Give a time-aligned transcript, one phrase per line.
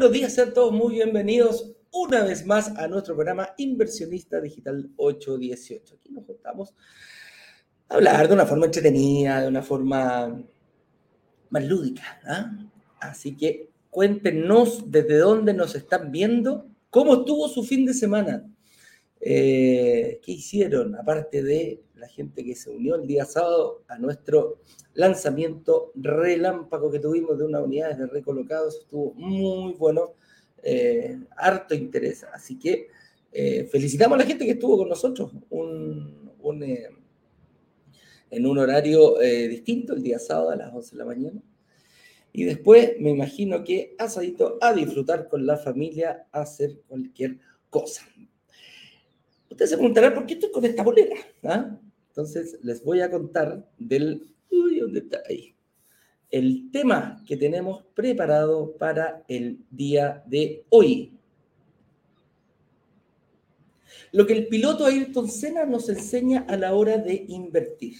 [0.00, 5.94] buenos días, sean todos muy bienvenidos una vez más a nuestro programa Inversionista Digital 818.
[5.94, 6.74] Aquí nos juntamos
[7.86, 10.42] a hablar de una forma entretenida, de una forma
[11.50, 12.18] más lúdica.
[12.24, 12.50] ¿ah?
[12.98, 18.50] Así que cuéntenos desde dónde nos están viendo, cómo estuvo su fin de semana,
[19.20, 24.60] eh, qué hicieron, aparte de la gente que se unió el día sábado a nuestro
[24.94, 28.78] lanzamiento relámpago que tuvimos de una unidad de recolocados.
[28.80, 30.14] Estuvo muy bueno,
[30.62, 32.24] eh, harto interés.
[32.32, 32.88] Así que
[33.30, 35.32] eh, felicitamos a la gente que estuvo con nosotros
[38.30, 41.42] en un horario distinto el día sábado a las 11 de la mañana.
[42.32, 48.06] Y después me imagino que asadito a disfrutar con la familia, a hacer cualquier cosa.
[49.50, 51.16] Ustedes se preguntarán por qué estoy con esta bolera.
[51.42, 51.76] ¿Ah?
[52.08, 54.26] Entonces, les voy a contar del...
[54.80, 55.54] ¿dónde está ahí?
[56.30, 61.12] El tema que tenemos preparado para el día de hoy.
[64.12, 67.96] Lo que el piloto Ayrton Senna nos enseña a la hora de invertir.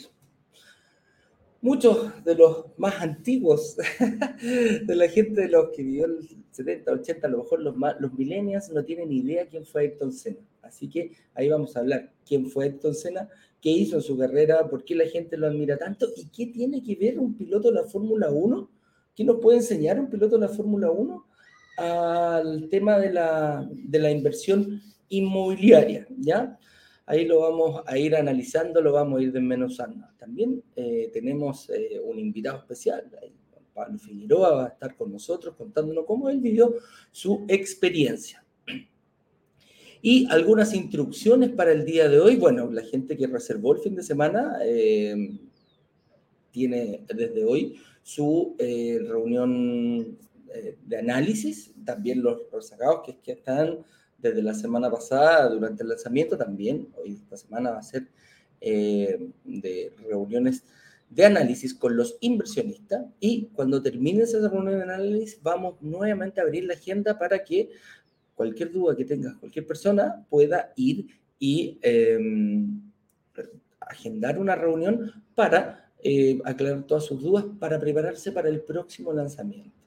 [1.62, 3.76] Muchos de los más antiguos,
[4.40, 8.12] de la gente de los que vivió el 70, 80, a lo mejor los, los
[8.14, 10.40] millennials no tienen idea quién fue Ayrton Senna.
[10.62, 13.28] Así que ahí vamos a hablar quién fue Ayrton Senna
[13.60, 16.82] qué hizo en su carrera, por qué la gente lo admira tanto y qué tiene
[16.82, 18.70] que ver un piloto de la Fórmula 1,
[19.14, 21.26] qué nos puede enseñar un piloto de la Fórmula 1
[21.76, 26.58] al tema de la, de la inversión inmobiliaria, ¿ya?
[27.10, 30.06] Ahí lo vamos a ir analizando, lo vamos a ir desmenuzando.
[30.16, 33.10] También eh, tenemos eh, un invitado especial,
[33.74, 36.76] Pablo Figueroa va a estar con nosotros contándonos cómo él vivió
[37.10, 38.44] su experiencia.
[40.00, 42.36] Y algunas instrucciones para el día de hoy.
[42.36, 45.36] Bueno, la gente que reservó el fin de semana eh,
[46.52, 50.16] tiene desde hoy su reunión
[50.86, 51.74] de análisis.
[51.84, 53.80] También los rezagados que están
[54.20, 58.08] desde la semana pasada durante el lanzamiento, también hoy esta semana va a ser
[58.60, 60.64] de reuniones
[61.08, 66.44] de análisis con los inversionistas y cuando termine esa reunión de análisis vamos nuevamente a
[66.44, 67.70] abrir la agenda para que
[68.34, 71.06] cualquier duda que tenga cualquier persona pueda ir
[71.38, 72.80] y em,
[73.80, 79.79] agendar una reunión para eh, aclarar todas sus dudas, para prepararse para el próximo lanzamiento.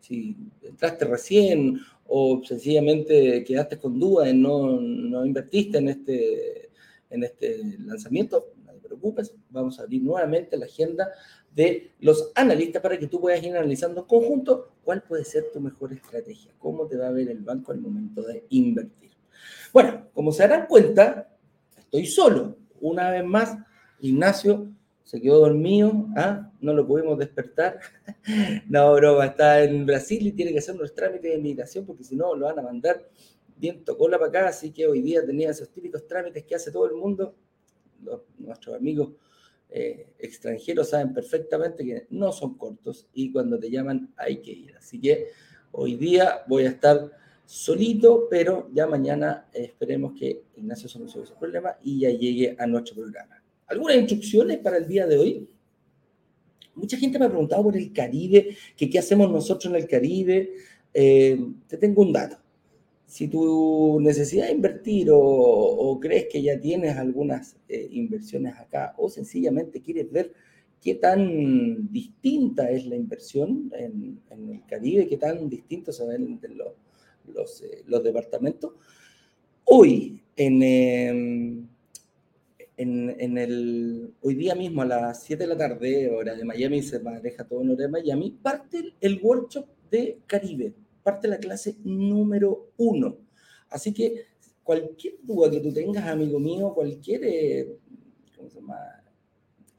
[0.00, 6.70] Si entraste recién o sencillamente quedaste con dudas y no, no invertiste en este,
[7.10, 11.08] en este lanzamiento, no te preocupes, vamos a abrir nuevamente la agenda
[11.54, 15.60] de los analistas para que tú puedas ir analizando en conjunto cuál puede ser tu
[15.60, 19.10] mejor estrategia, cómo te va a ver el banco al momento de invertir.
[19.72, 21.28] Bueno, como se darán cuenta,
[21.76, 22.56] estoy solo.
[22.80, 23.56] Una vez más,
[24.00, 24.68] Ignacio
[25.04, 26.50] se quedó dormido, ¿ah?
[26.60, 27.78] no lo pudimos despertar.
[28.68, 32.16] no, broma, está en Brasil y tiene que hacer unos trámites de migración porque si
[32.16, 33.08] no lo van a mandar
[33.56, 36.86] viento cola para acá, así que hoy día tenía esos típicos trámites que hace todo
[36.86, 37.34] el mundo,
[38.38, 39.10] nuestros amigos
[39.70, 44.76] eh, extranjeros saben perfectamente que no son cortos y cuando te llaman hay que ir.
[44.76, 45.28] Así que
[45.72, 47.10] hoy día voy a estar
[47.44, 52.96] solito, pero ya mañana esperemos que Ignacio solucione ese problema y ya llegue a nuestro
[52.96, 53.43] programa.
[53.66, 55.48] ¿Algunas instrucciones para el día de hoy?
[56.74, 60.52] Mucha gente me ha preguntado por el Caribe, qué hacemos nosotros en el Caribe.
[60.92, 61.38] Eh,
[61.68, 62.38] te tengo un dato
[63.14, 69.08] si tu necesidad de invertir o, crees que ya tienes algunas eh, inversiones acá o
[69.08, 70.32] sencillamente quieres ver
[70.80, 74.20] qué tan distinta es la inversión en,
[74.50, 78.72] el Caribe, qué tan distintos se ven eh, los departamentos,
[79.64, 81.68] hoy en, em,
[82.76, 86.82] en, en, el, hoy día mismo a las 7 de la tarde, hora de Miami,
[86.82, 90.74] se maneja todo en hora de Miami, parte el workshop de Caribe
[91.04, 93.18] parte la clase número uno.
[93.68, 94.24] Así que
[94.64, 97.78] cualquier duda que tú tengas, amigo mío, cualquier eh,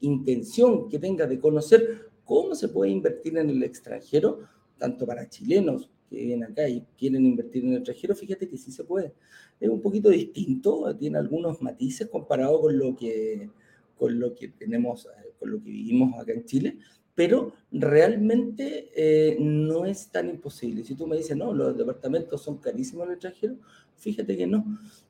[0.00, 4.40] intención que tengas de conocer cómo se puede invertir en el extranjero,
[4.78, 8.70] tanto para chilenos que vienen acá y quieren invertir en el extranjero, fíjate que sí
[8.70, 9.12] se puede.
[9.60, 13.50] Es un poquito distinto, tiene algunos matices comparado con lo que,
[13.98, 16.78] con lo que tenemos, eh, con lo que vivimos acá en Chile,
[17.14, 20.84] pero realmente eh, no es tan imposible.
[20.84, 23.56] Si tú me dices, no, los departamentos son carísimos en el extranjero,
[23.96, 24.64] fíjate que no.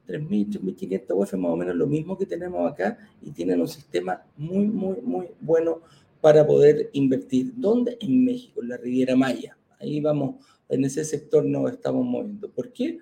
[0.06, 4.22] 3.000, 3.500 UF más o menos lo mismo que tenemos acá y tienen un sistema
[4.36, 5.80] muy, muy, muy bueno
[6.20, 7.52] para poder invertir.
[7.56, 7.98] ¿Dónde?
[8.00, 9.58] En México, en la Riviera Maya.
[9.80, 10.36] Ahí vamos,
[10.68, 12.50] en ese sector nos estamos moviendo.
[12.50, 12.98] ¿Por qué?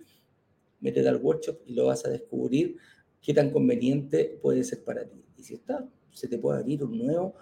[0.80, 2.76] Métete al workshop y lo vas a descubrir
[3.22, 5.24] qué tan conveniente puede ser para ti.
[5.36, 7.34] Y si está, se te puede abrir un nuevo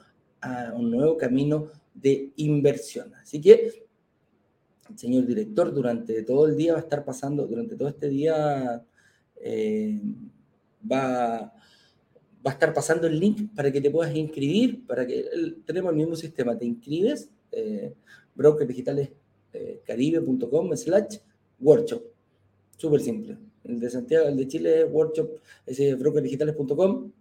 [0.75, 3.15] un nuevo camino de inversión.
[3.15, 3.87] Así que
[4.97, 8.85] señor director durante todo el día va a estar pasando, durante todo este día
[9.37, 10.01] eh,
[10.91, 11.55] va,
[12.45, 15.25] va a estar pasando el link para que te puedas inscribir, para que
[15.65, 17.95] tenemos el mismo sistema, te inscribes, eh,
[18.35, 19.22] brokerdigitales.caribe.com
[19.53, 19.83] eh,
[20.77, 21.19] slash
[21.61, 22.03] workshop,
[22.77, 23.39] súper simple.
[23.65, 25.31] El de Santiago, el de Chile es workshop,
[25.67, 27.13] es brokerdigitales.com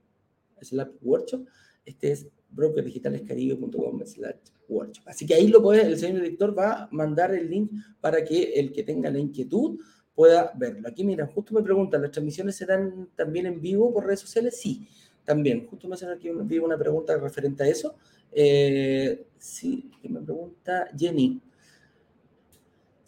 [0.62, 1.48] slash workshop,
[1.86, 4.36] este es brokerdigitalescaribe.com slash
[4.68, 5.08] workshop.
[5.08, 8.54] Así que ahí lo puede, el señor director va a mandar el link para que
[8.54, 9.80] el que tenga la inquietud
[10.16, 10.88] pueda verlo.
[10.88, 14.60] Aquí, mira, justo me preguntan, ¿las transmisiones serán también en vivo por redes sociales?
[14.60, 14.88] Sí,
[15.26, 15.68] también.
[15.68, 17.96] Justo me hacen aquí una pregunta referente a eso.
[18.32, 21.42] Eh, sí, me pregunta Jenny.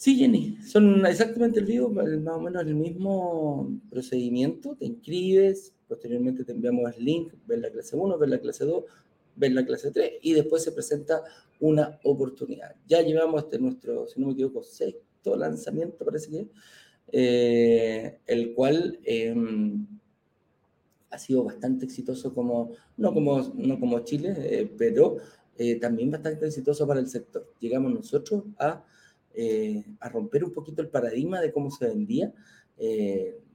[0.03, 2.05] Sí, Jenny, son exactamente el vivo, más
[2.35, 4.75] o menos el mismo procedimiento.
[4.75, 8.83] Te inscribes, posteriormente te enviamos el link, ver la clase 1, ver la clase 2,
[9.38, 11.23] ver la clase 3 y después se presenta
[11.61, 12.75] una oportunidad.
[12.85, 16.47] Ya llevamos este nuestro, si no me equivoco, sexto lanzamiento, parece que,
[17.13, 19.88] eh, el cual em,
[21.11, 25.15] ha sido bastante exitoso como, no como, no como Chile, eh, pero
[25.57, 27.53] eh, también bastante exitoso para el sector.
[27.61, 28.83] Llegamos nosotros a,
[30.00, 32.33] a, romper un poquito el paradigma de cómo se vendía.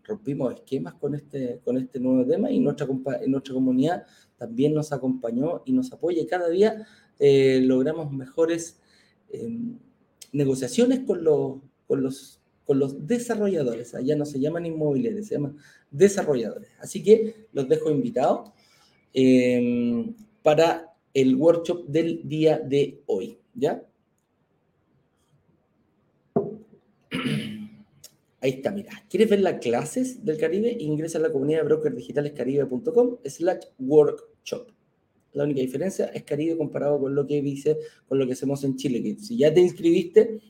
[0.05, 2.87] rompimos esquemas con este, con este nuevo tema y nuestra,
[3.27, 4.07] nuestra comunidad
[4.39, 6.27] también nos acompañó y nos apoya.
[6.27, 6.87] Cada día
[7.19, 8.81] logramos mejores
[9.31, 9.79] em,
[10.33, 12.39] negociaciones con los, con los
[12.69, 13.95] con los desarrolladores.
[13.95, 15.57] Allá no se llaman inmobiliarios, se llaman
[15.91, 16.69] desarrolladores.
[16.79, 18.51] Así que los dejo invitados
[19.15, 23.39] em, para el workshop del día de hoy.
[23.55, 23.83] ¿Ya?
[28.41, 28.93] Ahí está, mira.
[29.11, 30.77] ¿Quieres ver las clases del Caribe?
[30.79, 34.69] Ingresa a la comunidad de brokerdigitalescaribe.com slash workshop.
[35.33, 37.77] La única diferencia es Caribe comparado con lo que dice,
[38.07, 40.41] con lo que hacemos en Chile, que si ya te inscribiste,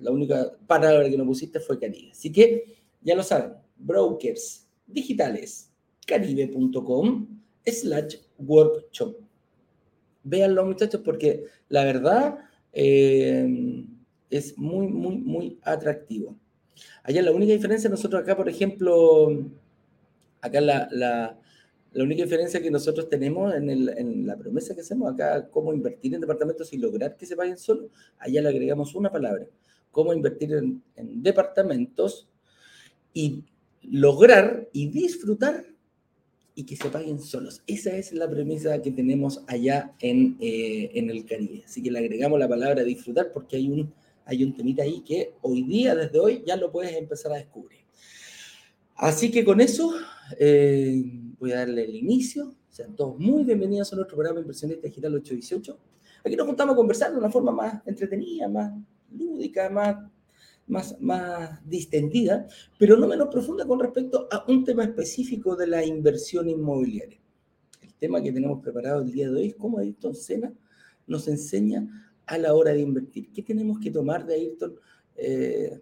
[0.00, 2.12] la única palabra que no pusiste fue Caribe.
[2.12, 5.70] Así que ya lo saben, brokers digitales,
[6.06, 7.26] caribe.com
[7.66, 9.16] slash workshop.
[10.22, 12.38] Véanlo muchachos porque la verdad
[12.72, 13.84] eh,
[14.30, 16.36] es muy, muy, muy atractivo.
[17.02, 19.28] Allá la única diferencia, nosotros acá, por ejemplo,
[20.40, 21.38] acá la, la,
[21.92, 25.72] la única diferencia que nosotros tenemos en, el, en, la promesa que hacemos acá, cómo
[25.72, 29.46] invertir en departamentos y lograr que se paguen solo, allá le agregamos una palabra
[29.90, 30.82] cómo invertir en,
[31.22, 32.28] departamentos
[33.12, 33.44] y
[33.82, 35.64] lograr y disfrutar
[36.54, 37.62] y que se paguen solos.
[37.66, 41.62] Esa es la premisa que tenemos allá en, eh, en, el Caribe.
[41.64, 43.92] Así que le agregamos la palabra disfrutar porque hay un,
[44.28, 47.80] hay un temita ahí que hoy día, desde hoy, ya lo puedes empezar a descubrir.
[48.94, 49.94] Así que con eso
[50.38, 51.02] eh,
[51.38, 52.54] voy a darle el inicio.
[52.68, 55.78] Sean todos muy bienvenidos a nuestro programa Impresionista Digital 818.
[56.26, 58.70] Aquí nos juntamos a conversar de una forma más entretenida, más
[59.10, 59.96] lúdica, más,
[60.66, 62.46] más, más distendida,
[62.78, 67.18] pero no menos profunda con respecto a un tema específico de la inversión inmobiliaria.
[67.80, 70.52] El tema que tenemos preparado el día de hoy es cómo Ayrton Senna
[71.06, 73.32] nos enseña a la hora de invertir.
[73.32, 74.76] ¿Qué tenemos que tomar de Ayrton,
[75.16, 75.80] eh,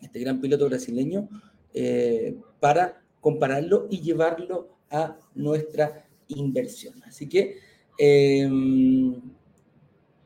[0.00, 1.28] este gran piloto brasileño,
[1.74, 7.02] eh, para compararlo y llevarlo a nuestra inversión?
[7.04, 7.56] Así que
[7.98, 8.48] eh,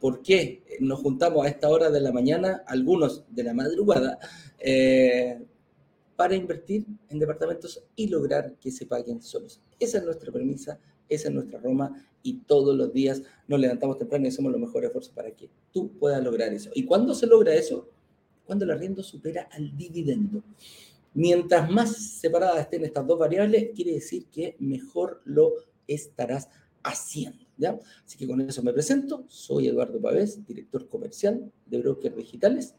[0.02, 4.18] ¿Por qué nos juntamos a esta hora de la mañana, algunos de la madrugada,
[4.58, 5.40] eh,
[6.16, 9.62] para invertir en departamentos y lograr que se paguen solos?
[9.78, 10.76] Esa es nuestra premisa,
[11.14, 14.88] esa es nuestra Roma y todos los días nos levantamos temprano y hacemos los mejores
[14.88, 16.70] esfuerzos para que tú puedas lograr eso.
[16.74, 17.88] ¿Y cuándo se logra eso?
[18.44, 20.42] Cuando el arriendo supera al dividendo.
[21.14, 25.52] Mientras más separadas estén estas dos variables, quiere decir que mejor lo
[25.86, 26.48] estarás
[26.82, 27.42] haciendo.
[28.04, 29.24] Así que con eso me presento.
[29.28, 32.74] Soy Eduardo Pavés, director comercial de Brokers Digitales.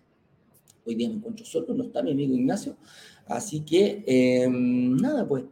[0.86, 2.76] Hoy día me encuentro solo, no está mi amigo Ignacio.
[3.26, 5.46] Así que, em, nada, pues,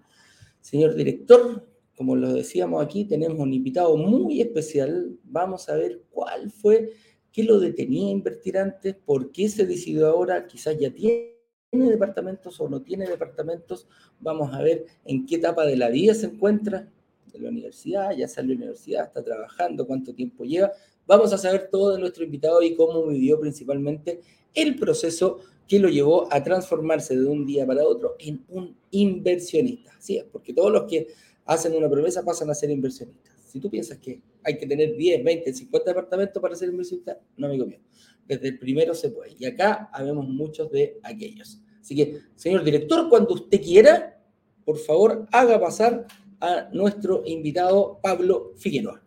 [0.59, 1.65] señor director,
[2.01, 5.19] como lo decíamos aquí, tenemos un invitado muy especial.
[5.23, 6.93] Vamos a ver cuál fue,
[7.31, 11.29] qué lo detenía a invertir antes, por qué se decidió ahora, quizás ya tiene
[11.71, 13.87] departamentos o no tiene departamentos.
[14.19, 16.91] Vamos a ver en qué etapa de la vida se encuentra
[17.31, 20.71] de la universidad, ya salió de la universidad, está trabajando, cuánto tiempo lleva.
[21.05, 24.21] Vamos a saber todo de nuestro invitado y cómo vivió principalmente
[24.55, 29.91] el proceso que lo llevó a transformarse de un día para otro en un inversionista.
[29.95, 31.09] Así es, porque todos los que
[31.45, 33.33] hacen una promesa, pasan a ser inversionistas.
[33.47, 37.47] Si tú piensas que hay que tener 10, 20, 50 departamentos para ser inversionista, no,
[37.47, 37.79] amigo mío.
[38.25, 39.35] Desde el primero se puede.
[39.37, 41.61] Y acá habemos muchos de aquellos.
[41.81, 44.21] Así que, señor director, cuando usted quiera,
[44.63, 46.05] por favor, haga pasar
[46.39, 49.03] a nuestro invitado Pablo Figueroa.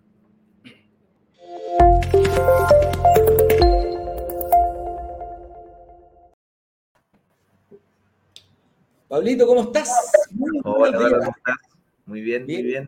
[9.08, 10.10] Pablito, ¿cómo estás?
[10.32, 11.73] Muy Hola, ¿cómo estás?
[12.06, 12.86] Muy bien, muy bien.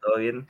[0.00, 0.46] ¿Todo bien?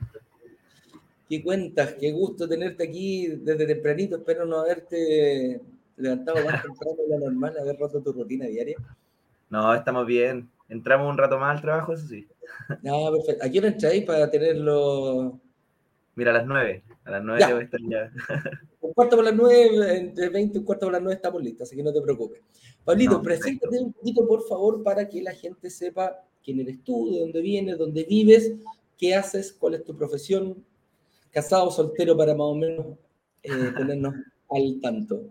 [1.29, 1.93] ¿Qué cuentas?
[1.93, 4.17] Qué gusto tenerte aquí desde tempranito.
[4.17, 5.61] Espero no haberte
[5.97, 8.77] levantado más temprano de lo normal, haber roto tu rutina diaria.
[9.49, 10.49] No, estamos bien.
[10.69, 12.27] Entramos un rato más al trabajo, eso sí.
[12.81, 13.45] No, perfecto.
[13.45, 15.39] ¿A qué hora entráis para tenerlo?
[16.15, 16.83] Mira, a las nueve.
[17.05, 18.11] A las nueve debo estar ya.
[18.81, 21.67] Un cuarto por las nueve, entre 20 y un cuarto por las nueve estamos listos,
[21.67, 22.41] así que no te preocupes.
[22.83, 27.19] Pablito, preséntate un poquito, por favor, para que la gente sepa quién eres tú, de
[27.19, 28.55] dónde vienes, dónde vives,
[28.97, 30.65] qué haces, cuál es tu profesión,
[31.31, 32.85] casado, o soltero, para más o menos
[33.43, 34.15] eh, ponernos
[34.49, 35.21] al tanto.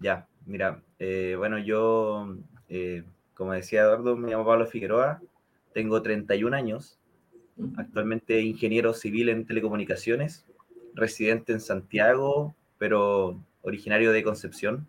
[0.00, 2.36] Ya, mira, eh, bueno, yo,
[2.68, 5.22] eh, como decía Eduardo, me llamo Pablo Figueroa,
[5.72, 6.98] tengo 31 años,
[7.78, 10.44] actualmente ingeniero civil en telecomunicaciones,
[10.92, 14.86] residente en Santiago, pero originario de Concepción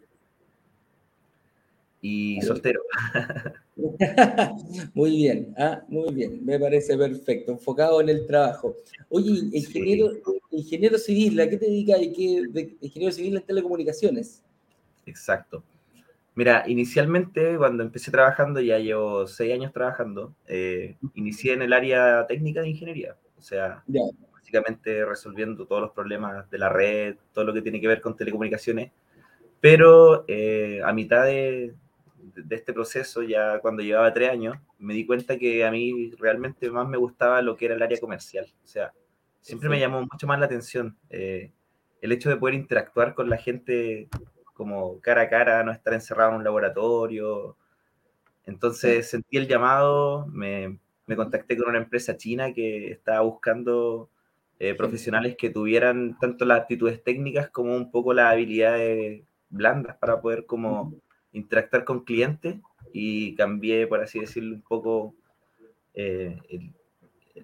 [2.01, 2.81] y soltero.
[4.93, 8.75] muy bien, ah, muy bien, me parece perfecto, enfocado en el trabajo.
[9.09, 10.11] Oye, ingeniero,
[10.51, 12.00] ingeniero civil, ¿a qué te dedicas?
[12.00, 14.43] ¿Qué, ingeniero civil en telecomunicaciones?
[15.05, 15.63] Exacto.
[16.35, 22.25] Mira, inicialmente cuando empecé trabajando, ya llevo seis años trabajando, eh, inicié en el área
[22.27, 23.83] técnica de ingeniería, o sea,
[24.31, 28.15] básicamente resolviendo todos los problemas de la red, todo lo que tiene que ver con
[28.15, 28.91] telecomunicaciones,
[29.59, 31.73] pero eh, a mitad de,
[32.22, 36.70] de, este proceso, ya cuando llevaba tres años, me di cuenta que a mí realmente
[36.70, 38.46] más me gustaba lo que era el área comercial.
[38.63, 38.94] O sea,
[39.40, 41.51] siempre me llamó mucho más la atención eh,
[42.01, 44.10] el hecho de poder interactuar con la gente
[44.54, 47.58] como cara a cara, no estar encerrado en un laboratorio.
[48.46, 54.10] Entonces sentí el llamado, me, me, contacté con una empresa china que estaba buscando
[54.60, 60.22] eh, profesionales que tuvieran tanto las aptitudes técnicas como un poco las habilidades blandas para
[60.22, 60.94] poder como
[61.33, 62.57] interactuar con clientes
[62.93, 65.15] y cambié, por así decirlo, un poco
[65.93, 66.38] eh,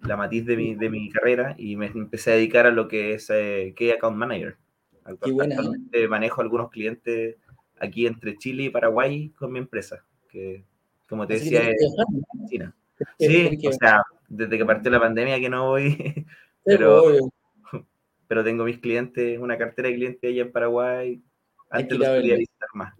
[0.03, 3.13] la matiz de mi, de mi, carrera y me empecé a dedicar a lo que
[3.13, 4.58] es eh, Key Account Manager.
[5.03, 7.38] Actualmente manejo algunos clientes
[7.79, 10.65] aquí entre Chile y Paraguay con mi empresa, que
[11.08, 11.96] como te decía, es
[12.50, 12.75] China.
[13.17, 16.25] Sí, o sea, desde que partió la pandemia que no voy,
[16.65, 17.03] pero,
[18.27, 21.22] pero tengo mis clientes, una cartera de clientes allá en Paraguay,
[21.70, 22.94] antes los quería visitar más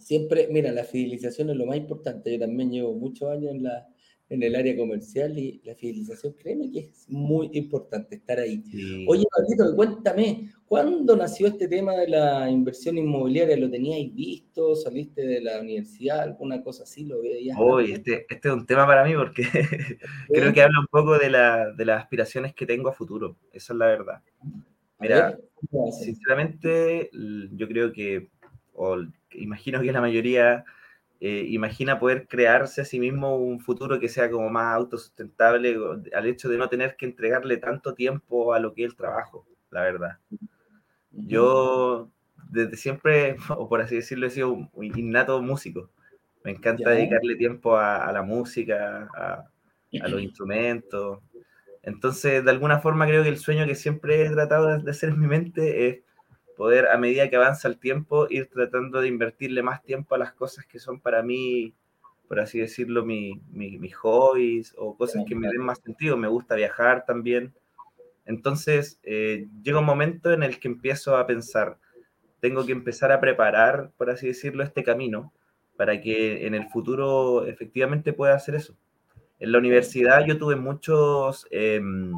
[0.00, 2.32] siempre, mira, la fidelización es lo más importante.
[2.32, 3.86] Yo también llevo muchos años en, la,
[4.28, 8.62] en el área comercial y la fidelización, créeme que es muy importante estar ahí.
[9.06, 13.56] Oye, Pablito, cuéntame, ¿cuándo nació este tema de la inversión inmobiliaria?
[13.56, 14.74] ¿Lo teníais visto?
[14.74, 16.20] ¿Saliste de la universidad?
[16.20, 17.04] ¿Alguna cosa así?
[17.04, 17.56] ¿Lo veías?
[17.60, 19.44] Oye, este, este es un tema para mí porque
[20.28, 23.36] creo que habla un poco de, la, de las aspiraciones que tengo a futuro.
[23.52, 24.22] Esa es la verdad.
[24.98, 25.38] Mira,
[25.92, 28.30] sinceramente, yo creo que
[28.76, 28.96] o
[29.38, 30.64] imagino que la mayoría
[31.20, 35.76] eh, imagina poder crearse a sí mismo un futuro que sea como más autosustentable
[36.14, 39.46] al hecho de no tener que entregarle tanto tiempo a lo que es el trabajo,
[39.70, 40.18] la verdad.
[41.10, 42.10] Yo
[42.50, 45.90] desde siempre, o por así decirlo, he sido un innato músico.
[46.44, 49.44] Me encanta dedicarle tiempo a, la música, a,
[50.02, 51.20] a, los instrumentos.
[51.82, 55.20] Entonces, de alguna forma, creo que el sueño que siempre he tratado de hacer en
[55.20, 55.98] mi mente es
[56.56, 60.32] poder a medida que avanza el tiempo ir tratando de invertirle más tiempo a las
[60.32, 61.74] cosas que son para mí,
[62.28, 66.16] por así decirlo, mis hobbies o cosas que me den más sentido.
[66.16, 67.54] Me gusta viajar también.
[68.24, 71.78] Entonces, eh, llega un momento en el que empiezo a pensar,
[72.40, 75.32] tengo que empezar a preparar, por así decirlo, este camino
[75.76, 78.76] para que en el futuro efectivamente pueda hacer eso.
[79.38, 81.46] En la universidad yo tuve muchos...
[81.50, 82.12] Em,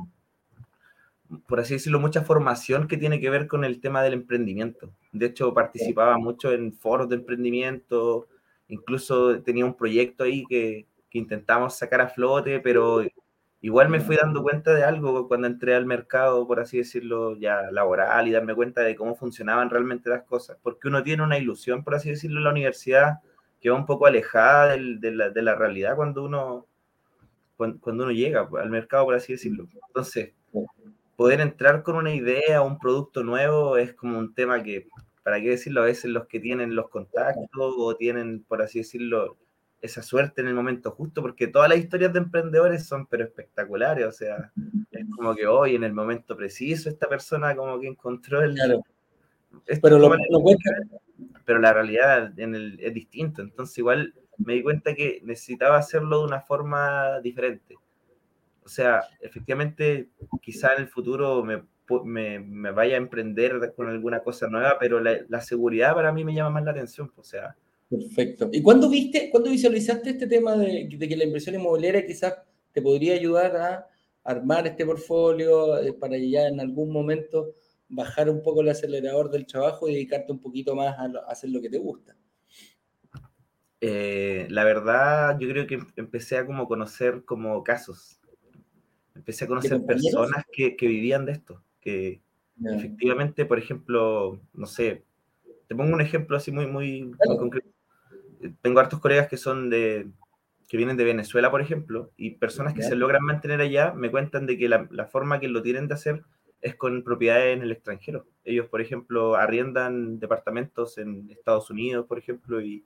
[1.46, 4.90] por así decirlo, mucha formación que tiene que ver con el tema del emprendimiento.
[5.12, 8.28] De hecho, participaba mucho en foros de emprendimiento,
[8.68, 13.02] incluso tenía un proyecto ahí que, que intentamos sacar a flote, pero
[13.60, 17.70] igual me fui dando cuenta de algo cuando entré al mercado, por así decirlo, ya
[17.70, 21.84] laboral y darme cuenta de cómo funcionaban realmente las cosas, porque uno tiene una ilusión,
[21.84, 23.18] por así decirlo, en la universidad
[23.60, 26.66] que va un poco alejada de, la, de la, realidad cuando uno,
[27.56, 29.66] cuando uno llega al mercado, por así decirlo.
[29.88, 30.32] Entonces,
[31.18, 34.86] poder entrar con una idea o un producto nuevo es como un tema que,
[35.24, 39.36] para qué decirlo, a veces los que tienen los contactos o tienen, por así decirlo,
[39.80, 44.06] esa suerte en el momento justo, porque todas las historias de emprendedores son pero espectaculares,
[44.06, 44.52] o sea,
[44.92, 48.54] es como que hoy en el momento preciso esta persona como que encontró el...
[48.54, 48.80] Claro.
[49.82, 50.16] Pero, lo,
[51.44, 56.20] pero la realidad en el, es distinto, entonces igual me di cuenta que necesitaba hacerlo
[56.20, 57.74] de una forma diferente
[58.68, 60.10] o sea, efectivamente,
[60.42, 65.94] quizá en el futuro me, vaya a emprender con alguna cosa nueva, pero la, seguridad
[65.94, 67.10] para mí me llama más la atención.
[67.16, 67.56] O sea,
[67.88, 68.50] Perfecto.
[68.52, 72.34] ¿Y cuándo viste, cuándo visualizaste este tema de, que la inversión inmobiliaria quizás
[72.72, 73.88] te podría ayudar a
[74.22, 77.54] armar este portfolio eh, para ya en algún momento
[77.88, 81.62] bajar un poco el acelerador del trabajo y dedicarte un poquito más a, hacer lo
[81.62, 82.14] que te gusta?
[83.80, 88.17] Eh, la verdad, yo creo que empecé a como conocer como casos.
[89.18, 92.20] Empecé a conocer personas que, vivían de esto, que
[92.64, 95.04] efectivamente, por ejemplo, no sé,
[95.66, 97.68] te pongo un ejemplo así muy, muy concreto.
[98.62, 100.08] Tengo hartos colegas que son de,
[100.68, 104.46] que vienen de Venezuela, por ejemplo, y personas que se logran mantener allá me cuentan
[104.46, 106.22] de que la, forma que lo tienen de hacer
[106.60, 108.26] es con propiedades en el extranjero.
[108.44, 112.84] Ellos, por ejemplo, arriendan departamentos en Estados Unidos, por ejemplo, y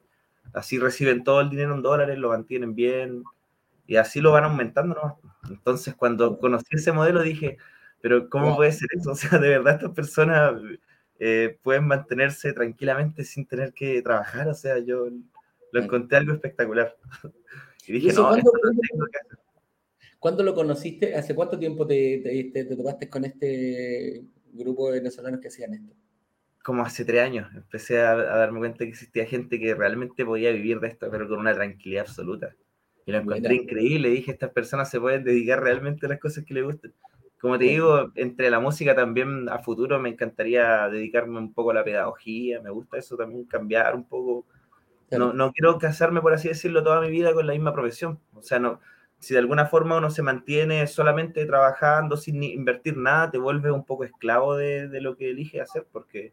[0.54, 3.24] así reciben todo el dinero en dólares, lo mantienen bien,
[3.92, 5.20] y así lo van aumentando, ¿no?
[5.50, 7.58] Entonces, cuando conocí ese modelo dije,
[8.00, 9.10] pero ¿cómo puede ser eso?
[9.12, 10.54] O sea, de verdad estas personas
[11.18, 15.08] eh, pueden mantenerse tranquilamente sin tener que trabajar, o sea, yo
[15.72, 16.96] lo encontré algo espectacular.
[17.84, 19.06] Y dije, no, ¿cuándo, lo
[20.20, 21.16] ¿Cuándo lo conociste?
[21.16, 24.22] ¿Hace cuánto tiempo te, te, topaste con este
[24.52, 25.92] grupo de venezolanos que hacían esto?
[26.62, 27.52] Como hace tres años.
[27.56, 31.40] Empecé a, darme cuenta que existía gente que realmente podía vivir de esto, pero con
[31.40, 32.54] una tranquilidad absoluta.
[33.06, 34.10] Y lo encontré increíble.
[34.10, 36.92] Dije, estas personas se pueden dedicar realmente a las cosas que les gustan.
[37.40, 41.74] Como te digo, entre la música también a futuro me encantaría dedicarme un poco a
[41.74, 42.60] la pedagogía.
[42.60, 44.46] Me gusta eso también, cambiar un poco
[45.18, 48.18] no, no, quiero casarme, por así decirlo, toda mi vida con la misma profesión.
[48.34, 48.80] O sea, no,
[49.18, 53.84] si de alguna forma uno se mantiene solamente trabajando sin invertir nada, te vuelves un
[53.84, 56.32] poco esclavo de, de lo que elige hacer, porque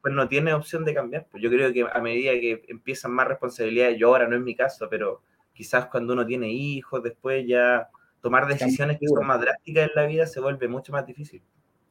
[0.00, 1.26] pues no tiene opción de cambiar.
[1.30, 4.54] Pues yo creo que a medida que empiezan más responsabilidades, yo ahora no es mi
[4.54, 5.22] caso, pero
[5.56, 7.88] quizás cuando uno tiene hijos, después ya
[8.20, 11.42] tomar decisiones que son más drásticas en la vida se vuelve mucho más difícil.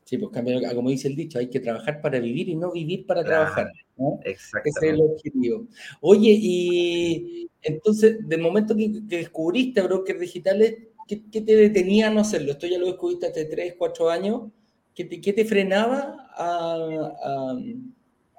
[0.04, 3.08] Sí, pues cambia, como dice el dicho, hay que trabajar para vivir y no vivir
[3.08, 3.72] para trabajar.
[4.24, 5.68] Ese es el objetivo.
[6.00, 10.76] Oye, y entonces, del momento que, descubriste brokers digitales,
[11.08, 12.52] ¿qué, te detenía a no hacerlo?
[12.52, 14.42] Esto ya lo descubriste hace 3, 4 años.
[14.94, 17.56] ¿Qué te, te frenaba a,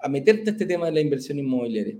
[0.03, 1.97] a, meterte a este tema de la inversión inmobiliaria?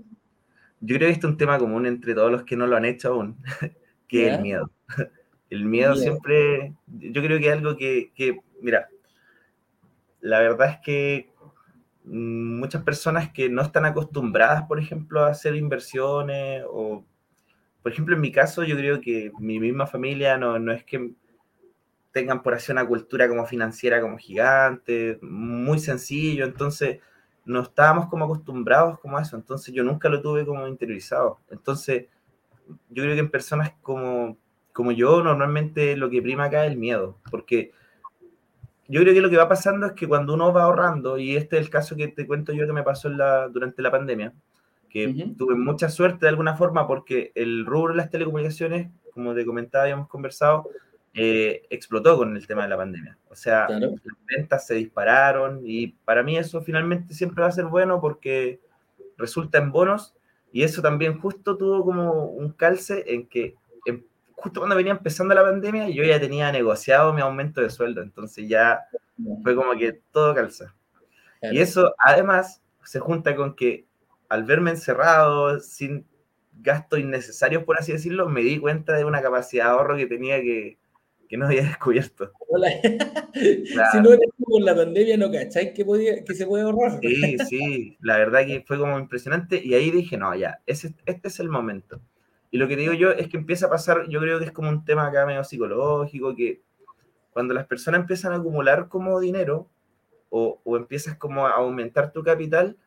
[0.79, 2.85] Yo creo que este es un tema común entre todos los que no lo han
[2.85, 3.37] hecho aún,
[4.07, 4.71] que es el miedo.
[5.49, 8.89] El miedo, siempre, yo creo que es algo que, que mira,
[10.19, 11.29] la verdad es que
[12.03, 17.05] muchas personas que no están acostumbradas, por ejemplo, a hacer inversiones o,
[17.81, 21.13] por ejemplo, en mi caso, yo creo que mi misma familia no, no es que
[22.11, 26.99] tengan por así una cultura como financiera como gigante, muy sencillo, entonces
[27.47, 31.39] no estábamos como acostumbrados como a eso, entonces yo nunca lo tuve como interiorizado.
[31.49, 32.07] Entonces,
[32.89, 34.37] yo creo que en personas como,
[34.73, 37.71] como yo, normalmente lo que prima acá es el miedo, porque
[38.89, 41.57] yo creo que lo que va pasando es que cuando uno va ahorrando, y este
[41.57, 44.33] es el caso que te cuento yo que me pasó la, durante la pandemia,
[44.89, 49.45] que tuve mucha suerte de alguna forma porque el rubro de las telecomunicaciones, como te
[49.45, 50.69] comentaba, habíamos conversado,
[51.17, 53.17] eh, explotó con el tema de la pandemia.
[53.29, 53.91] O sea, las
[54.25, 58.59] ventas se dispararon y para mí eso finalmente siempre va a ser bueno porque
[59.17, 60.15] resulta en bonos
[60.53, 63.55] y eso también justo tuvo como un calce en que
[64.37, 68.47] justo cuando venía empezando la pandemia, yo ya tenía negociado mi aumento de sueldo, entonces
[68.47, 68.81] ya
[69.41, 70.75] fue como que todo calza.
[71.41, 73.85] Y eso además se junta con que
[74.29, 76.05] al verme encerrado, sin
[76.53, 80.39] gastos innecesarios, por así decirlo, me di cuenta de una capacidad de ahorro que tenía
[80.39, 80.77] que,
[81.27, 82.31] que no había descubierto.
[83.33, 86.99] Si no era por la pandemia, no cacháis que, podía, que se puede ahorrar.
[87.01, 91.27] Sí, sí, la verdad que fue como impresionante y ahí dije, no, ya, ese, este
[91.27, 92.01] es el momento.
[92.49, 94.69] Y lo que digo yo es que empieza a pasar, yo creo que es como
[94.69, 96.61] un tema acá medio psicológico, que
[97.31, 99.69] cuando las personas empiezan a acumular como dinero
[100.29, 102.77] o, o empiezas como a aumentar tu capital,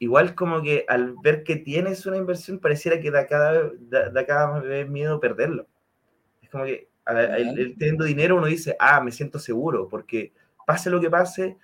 [0.00, 4.58] igual como que al ver que tienes una inversión pareciera que da cada, da, cada
[4.60, 5.68] vez miedo perderlo.
[6.42, 10.32] Es como que el, teniendo dinero uno dice, ah, me siento seguro, porque
[10.66, 11.56] pase lo que pase,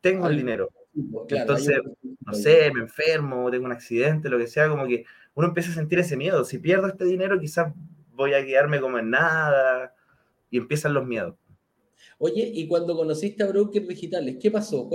[0.00, 0.70] tengo el dinero.
[1.12, 1.80] Pues, Entonces,
[2.24, 5.74] no sé, me enfermo, tengo un accidente, lo que sea, como que uno empieza a
[5.74, 6.44] sentir ese miedo.
[6.44, 7.72] Si pierdo este dinero, quizás
[8.12, 9.94] voy a quedarme como en nada
[10.50, 11.34] y empiezan los miedos.
[12.18, 14.88] Oye, y cuando conociste a brokers digitales, ¿qué pasó?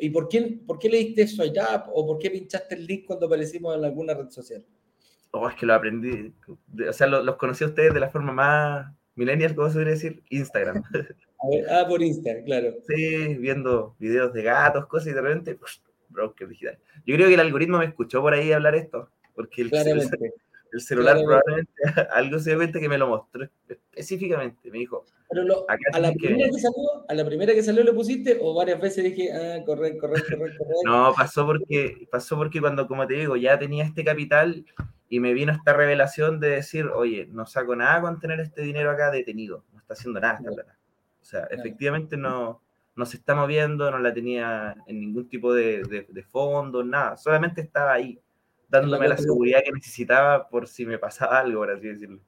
[0.00, 3.04] ¿Y por qué, por qué le diste swipe up o por qué pinchaste el link
[3.04, 4.64] cuando aparecimos en alguna red social?
[5.32, 6.32] Oh, es que lo aprendí.
[6.88, 10.22] O sea, los, conocí a ustedes de la forma más millennial, ¿cómo se debería decir?
[10.30, 10.82] Instagram.
[11.70, 12.74] ah, por Instagram, claro.
[12.86, 15.58] Sí, viendo videos de gatos, cosas y de repente,
[16.08, 16.78] broker digital.
[17.04, 19.70] Yo creo que el algoritmo me escuchó por ahí hablar esto porque el,
[20.72, 21.72] el celular probablemente
[22.12, 24.70] algo se dio cuenta que me lo mostró específicamente.
[24.70, 25.04] Me dijo.
[25.30, 26.58] Pero a, la primera que...
[26.58, 30.38] salió, ¿A la primera que salió le pusiste o varias veces dije, ah, correcto, correcto,
[30.38, 34.64] correcto, No, pasó porque, pasó porque cuando, como te digo, ya tenía este capital
[35.08, 38.90] y me vino esta revelación de decir, oye, no saco nada con tener este dinero
[38.90, 40.78] acá detenido, no está haciendo nada esta plata.
[41.20, 42.60] O sea, efectivamente no,
[42.94, 47.16] no se está moviendo, no la tenía en ningún tipo de, de, de fondo, nada,
[47.16, 48.20] solamente estaba ahí
[48.68, 52.20] dándome la seguridad que necesitaba por si me pasaba algo, por así decirlo.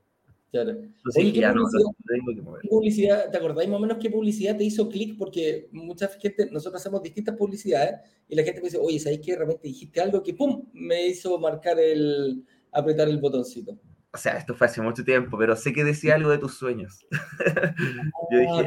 [0.51, 0.79] Claro.
[1.17, 5.17] Oye, ¿qué, publicidad, ¿Te acordáis más o menos qué publicidad te hizo clic?
[5.17, 9.37] Porque mucha gente, nosotros hacemos distintas publicidades y la gente me dice, oye, ¿sabéis que
[9.37, 13.79] realmente dijiste algo que, pum, me hizo marcar el, apretar el botoncito?
[14.13, 17.07] O sea, esto fue hace mucho tiempo, pero sé que decía algo de tus sueños.
[18.31, 18.67] Yo dije, ah,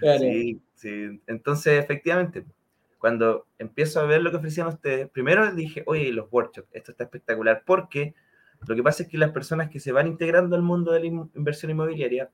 [0.00, 0.20] claro.
[0.20, 1.22] Sí, sí.
[1.26, 2.44] Entonces, efectivamente,
[2.98, 7.04] cuando empiezo a ver lo que ofrecían ustedes, primero dije, oye, los workshops, esto está
[7.04, 8.14] espectacular, porque
[8.66, 11.06] lo que pasa es que las personas que se van integrando al mundo de la
[11.06, 12.30] inversión inmobiliaria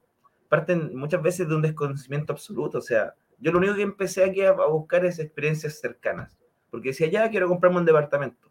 [0.49, 2.79] parten muchas veces de un desconocimiento absoluto.
[2.79, 6.39] O sea, yo lo único que empecé aquí a, buscar es experiencias cercanas,
[6.71, 8.50] porque decía, ya quiero comprarme un departamento.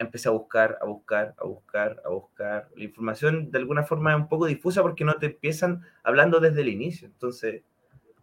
[0.00, 2.68] Empecé a buscar, a buscar, a buscar, a buscar.
[2.74, 6.62] La información de alguna forma es un poco difusa porque no te empiezan hablando desde
[6.62, 7.06] el inicio.
[7.06, 7.62] Entonces,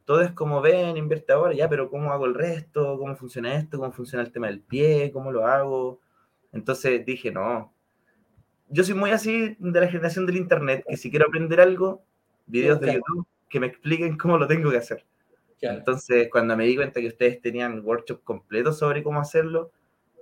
[0.04, 2.98] todo es como ven, invierte ahora, ya, pero ¿cómo hago el resto?
[2.98, 3.78] ¿Cómo funciona esto?
[3.78, 5.12] ¿Cómo funciona el tema del pie?
[5.14, 6.00] ¿Cómo lo hago?
[6.52, 7.72] Entonces dije, no.
[8.70, 12.04] Yo soy muy así de la generación del Internet, que si quiero aprender algo,
[12.48, 15.06] videos de YouTube que me expliquen cómo lo tengo que hacer.
[15.62, 19.72] Entonces, cuando me di cuenta que ustedes tenían workshop completo sobre cómo hacerlo,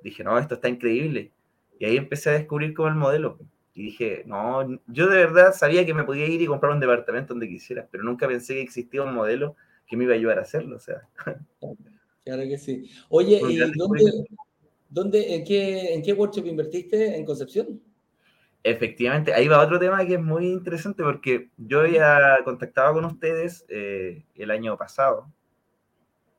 [0.04, 1.32] dije, no, esto está increíble.
[1.80, 3.40] Y ahí empecé a descubrir cómo el modelo.
[3.74, 7.34] Y dije, no, yo de verdad sabía que me podía ir y comprar un departamento
[7.34, 10.44] donde quisiera, pero nunca pensé que existía un modelo que me iba a ayudar a
[10.44, 11.02] hacerlo, o sea.
[12.24, 12.90] Claro que sí.
[13.10, 13.60] Oye, ¿y
[14.90, 17.82] dónde, en, qué, en qué workshop invertiste en Concepción?
[18.64, 23.64] Efectivamente, ahí va otro tema que es muy interesante porque yo había contactado con ustedes
[23.70, 25.32] eh, el año pasado.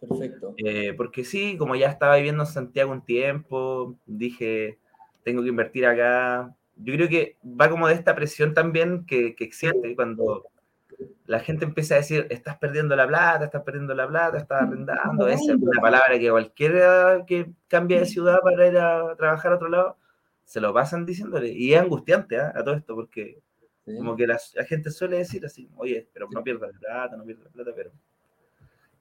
[0.00, 0.54] Perfecto.
[0.56, 4.78] Eh, porque sí, como ya estaba viviendo en Santiago un tiempo, dije,
[5.26, 6.54] tengo que invertir acá.
[6.76, 10.44] Yo creo que va como de esta presión también que, que existe cuando
[11.26, 15.26] la gente empieza a decir, estás perdiendo la plata, estás perdiendo la plata, estás arrendando.
[15.26, 19.56] Esa es una palabra que cualquiera que cambia de ciudad para ir a trabajar a
[19.56, 19.98] otro lado,
[20.44, 21.48] se lo pasan diciéndole.
[21.48, 22.52] Y es angustiante ¿ah?
[22.54, 23.40] a todo esto, porque
[23.84, 27.46] como que la, gente suele decir así, oye, pero no pierdas la plata, no pierdas
[27.46, 27.90] la plata, pero...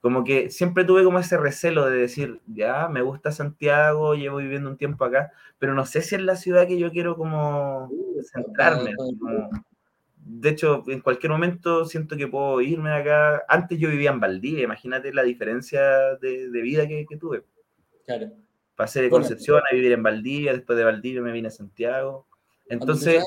[0.02, 4.70] Como que siempre tuve como ese recelo de decir, ya, me gusta Santiago, llevo viviendo
[4.70, 7.90] un tiempo acá, pero no sé si es la ciudad que yo quiero como
[8.32, 8.96] centrarme.
[8.96, 9.50] Como,
[10.18, 13.46] de hecho, en cualquier momento siento que puedo irme de acá.
[13.48, 15.82] Antes yo vivía en Valdivia, imagínate la diferencia
[16.22, 17.44] de, vida que, tuve.
[18.06, 18.32] Claro.
[18.76, 22.28] Pasé de Concepción a vivir en Valdivia, después de Valdivia me vine a Santiago.
[22.70, 23.24] Entonces...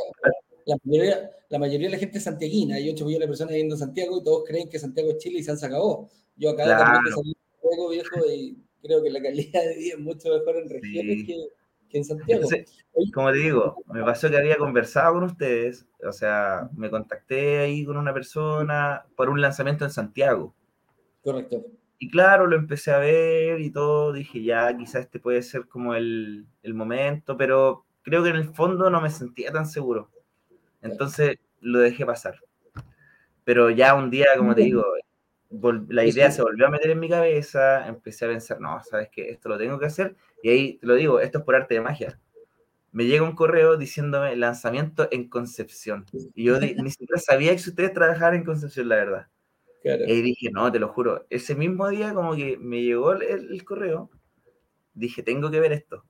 [0.67, 4.19] La mayoría, de la gente es santiaguina, hay 8 millones de personas viviendo en Santiago
[4.19, 6.11] y todos creen que Santiago es Chile y se han sacado.
[6.39, 10.01] Yo acá también he salido de viejo, y creo que la calidad de vida es
[10.01, 12.49] mucho mejor en regiones que en Santiago.
[13.15, 17.85] como te digo, me pasó que había conversado con ustedes, o sea, me contacté ahí
[17.85, 20.55] con una persona por un lanzamiento en Santiago.
[21.23, 21.65] Correcto.
[21.99, 25.95] Y claro, lo empecé a ver y todo, dije, ya, quizás este puede ser como
[25.95, 30.11] el, el momento, pero creo que en el fondo no me sentía tan seguro.
[30.81, 32.37] Entonces lo dejé pasar.
[33.43, 34.85] Pero ya un día, como te digo,
[35.51, 39.31] la idea se volvió a meter en mi cabeza, empecé a pensar, no, sabes que
[39.31, 41.81] esto lo tengo que hacer, y ahí te lo digo, esto es por arte de
[41.81, 42.21] magia.
[42.93, 46.07] Me llega un correo diciéndome lanzamiento en Concepción.
[46.35, 49.27] Y yo ni siquiera sabía que ustedes trabajaban en Concepción, la verdad.
[49.85, 54.11] Y dije, no, te lo juro, ese mismo día como que me llegó el, correo,
[54.93, 56.05] dije, tengo que ver esto.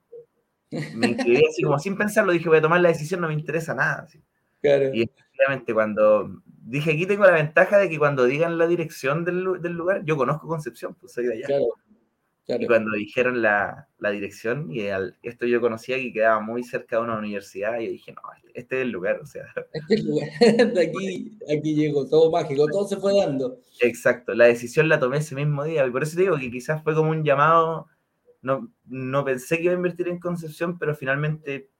[0.70, 3.74] Me inscribí así como sin pensarlo, dije, voy a tomar la decisión, no me interesa
[3.74, 4.06] nada.
[4.62, 9.42] Y efectivamente, cuando dije, aquí tengo la ventaja de que cuando digan la dirección del,
[9.42, 11.58] lugar, yo conozco Concepción, pues soy de allá.
[12.46, 14.86] Y cuando dijeron la, dirección, y
[15.22, 18.58] esto yo conocía que quedaba muy cerca de una universidad, y yo dije, no, este,
[18.58, 19.44] este, es el lugar, o sea.
[19.72, 20.28] Este es el lugar,
[20.74, 23.60] de aquí, aquí llegó, todo mágico, todo se fue dando.
[23.80, 26.94] Exacto, la decisión la tomé ese mismo día, y por eso digo que quizás fue
[26.94, 27.86] como un llamado,
[28.40, 31.70] no, no pensé que iba a invertir en Concepción, pero finalmente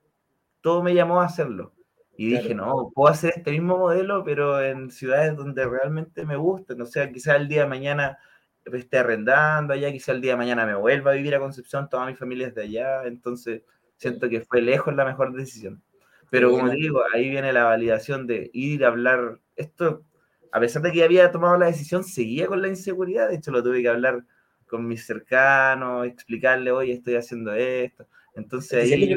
[0.60, 1.72] todo me llamó a hacerlo.
[2.20, 6.82] Y dije, no, puedo hacer este mismo modelo, pero en ciudades donde realmente me gusten.
[6.82, 8.18] O sea, quizás el día de mañana
[8.64, 12.06] esté arrendando allá, quizás el día de mañana me vuelva a vivir a Concepción, toda
[12.06, 13.04] mi familia es de allá.
[13.04, 13.62] Entonces,
[13.98, 15.80] siento que fue lejos la mejor decisión.
[16.28, 19.38] Pero como digo, ahí viene la validación de ir a hablar.
[19.54, 20.02] Esto,
[20.50, 23.28] a pesar de que había tomado la decisión, seguía con la inseguridad.
[23.28, 24.24] De hecho, lo tuve que hablar
[24.66, 28.08] con mis cercanos, explicarle, oye, estoy haciendo esto.
[28.34, 29.16] Entonces ahí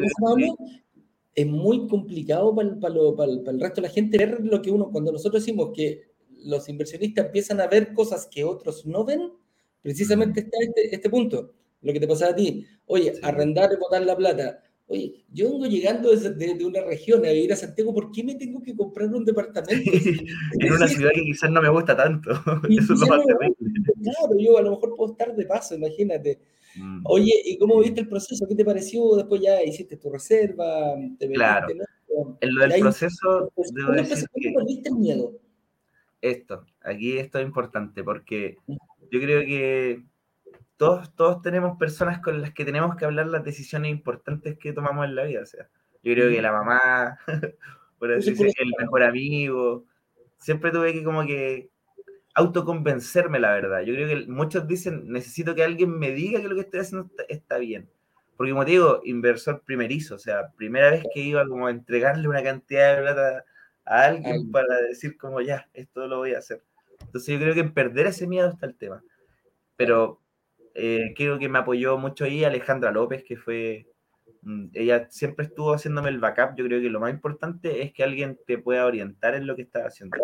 [1.33, 5.11] es muy complicado para, para, el resto de la gente ver lo que uno, cuando
[5.11, 6.11] nosotros decimos que
[6.43, 9.31] los inversionistas empiezan a ver cosas que otros no ven,
[9.81, 12.65] precisamente está este, este punto, lo que te pasa a ti.
[12.85, 14.63] Oye, arrendar y botar la plata.
[14.87, 18.61] Oye, yo vengo llegando de, una región a vivir a Santiago, ¿por qué me tengo
[18.61, 19.89] que comprar un departamento?
[20.59, 22.31] en una ciudad que quizás no me gusta tanto.
[22.69, 23.55] Eso es lo más terrible.
[24.03, 26.39] Claro, yo a lo mejor puedo estar de paso, imagínate.
[26.75, 27.01] Mm.
[27.05, 28.45] Oye, ¿y cómo viste el proceso?
[28.47, 29.15] ¿Qué te pareció?
[29.15, 31.67] Después ya hiciste tu reserva, te claro.
[32.39, 34.53] En lo del proceso, debo decir que...
[34.53, 35.33] perdiste el miedo?
[36.21, 40.03] Esto, aquí esto es importante, porque yo creo que
[40.77, 45.05] todos, todos tenemos personas con las que tenemos que hablar las decisiones importantes que tomamos
[45.05, 45.41] en la vida.
[45.41, 45.67] O sea,
[46.03, 47.19] yo creo que la mamá,
[47.99, 49.85] por así decirlo, el mejor amigo,
[50.37, 51.70] siempre tuve que como que
[52.35, 53.81] autoconvencerme, la verdad.
[53.81, 57.09] Yo creo que muchos dicen, necesito que alguien me diga que lo que estoy haciendo
[57.27, 57.89] está, bien.
[58.37, 62.27] Porque como te digo, inversor primerizo, o sea, primera vez que iba como a entregarle
[62.27, 63.45] una cantidad de plata
[63.85, 66.63] a alguien para decir como ya, esto lo voy a hacer.
[67.01, 69.03] Entonces yo creo que en perder ese miedo está el tema.
[69.75, 70.21] Pero
[70.73, 73.87] eh, creo que me apoyó mucho ahí Alejandra López, que fue,
[74.41, 76.55] mm, ella siempre estuvo haciéndome el backup.
[76.55, 79.63] Yo creo que lo más importante es que alguien te pueda orientar en lo que
[79.63, 80.17] estás haciendo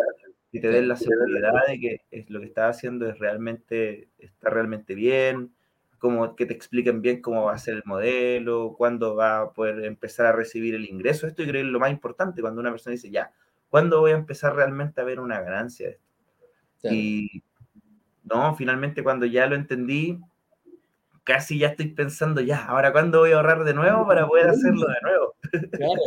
[0.50, 4.50] y te den la seguridad de que es, lo que estás haciendo es realmente, está
[4.50, 5.52] realmente bien,
[5.98, 9.84] como que te expliquen bien cómo va a ser el modelo, cuándo va a poder
[9.84, 11.26] empezar a recibir el ingreso.
[11.26, 13.32] Esto yo creo que es lo más importante cuando una persona dice, ya,
[13.68, 16.94] ¿cuándo voy a empezar realmente a ver una ganancia de esto?
[16.94, 17.42] Y
[18.24, 20.18] no, finalmente cuando ya lo entendí,
[21.24, 24.86] casi ya estoy pensando, ya, ahora cuándo voy a ahorrar de nuevo para poder hacerlo
[24.86, 25.34] de nuevo.
[25.72, 26.02] Claro.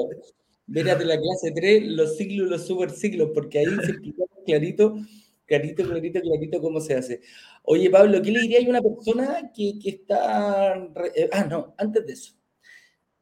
[0.67, 4.97] Mírate la clase 3, los siglos, los super siglos, porque ahí se explica clarito,
[5.45, 7.21] clarito, clarito, clarito cómo se hace.
[7.63, 10.75] Oye, Pablo, ¿qué le diría a una persona que, que está...
[11.15, 12.33] Eh, ah, no, antes de eso.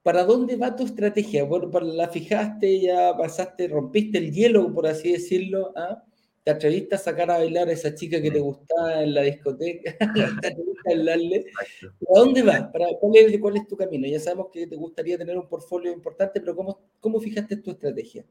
[0.01, 1.43] ¿Para dónde va tu estrategia?
[1.43, 5.73] Bueno, la fijaste, ya pasaste, rompiste el hielo, por así decirlo.
[5.75, 6.03] ¿ah?
[6.43, 9.95] te atreviste a sacar a bailar a esa chica que te gustaba en la discoteca,
[10.41, 11.45] te atreviste a bailarle.
[11.83, 12.63] ¿A dónde vas?
[12.71, 14.07] ¿Para, cuál, es, ¿Cuál es tu camino?
[14.07, 18.25] Ya sabemos que te gustaría tener un portfolio importante, pero ¿cómo, cómo fijaste tu estrategia?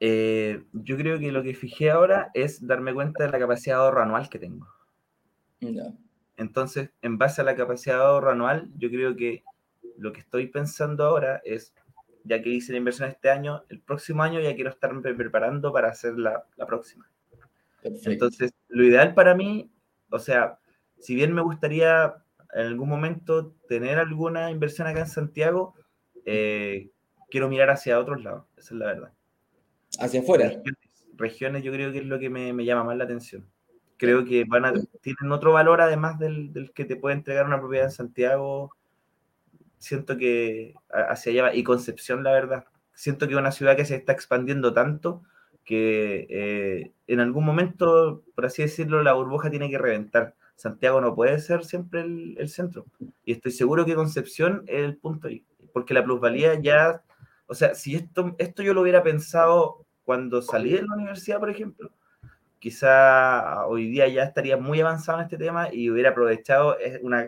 [0.00, 3.82] Eh, yo creo que lo que fijé ahora es darme cuenta de la capacidad de
[3.82, 4.68] ahorro anual que tengo.
[6.36, 9.44] Entonces, en base a la capacidad de ahorro anual, yo creo que
[9.96, 11.74] lo que estoy pensando ahora es
[12.24, 15.88] ya que hice la inversión este año, el próximo año ya quiero estarme preparando para
[15.88, 17.08] hacer la, la próxima.
[17.82, 19.70] Entonces, lo ideal para mí,
[20.10, 20.58] o sea,
[20.98, 22.14] si bien me gustaría
[22.54, 25.74] en algún momento tener alguna inversión acá en Santiago,
[26.24, 26.90] eh,
[27.30, 29.12] quiero mirar hacia otros lados, esa es la verdad.
[29.98, 30.52] Hacia afuera.
[31.16, 33.46] Regiones, yo creo que es lo que me, me, llama más la atención.
[33.96, 37.60] Creo que van a, tienen otro valor además del, del que te puede entregar una
[37.60, 38.72] propiedad en Santiago
[39.84, 41.54] siento que hacia allá va.
[41.54, 45.22] Y Concepción, la verdad, siento que es una ciudad que se está expandiendo tanto
[45.64, 50.34] que eh, en algún momento, por así decirlo, la burbuja tiene que reventar.
[50.56, 52.86] Santiago no puede ser siempre el, centro.
[53.24, 55.44] Y estoy seguro que Concepción es el punto ahí.
[55.72, 57.02] Porque la plusvalía ya,
[57.54, 61.50] o sea, si esto, esto yo lo hubiera pensado cuando salí de la universidad, por
[61.50, 61.92] ejemplo,
[62.58, 66.76] quizá hoy día ya estaría muy avanzado en este tema y hubiera aprovechado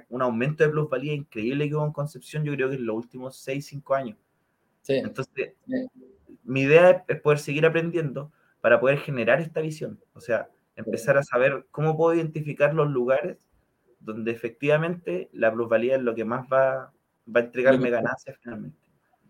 [0.09, 3.37] un aumento de plusvalía increíble que hubo en Concepción, yo creo que en los últimos
[3.37, 4.19] 6, 5 años.
[4.89, 5.55] Entonces,
[6.43, 11.23] mi idea es poder seguir aprendiendo para poder generar esta visión, o sea, empezar a
[11.23, 13.37] saber cómo puedo identificar los lugares
[14.01, 16.93] donde efectivamente la plusvalía es lo que más va,
[17.29, 18.86] va a entregarme ganancias finalmente.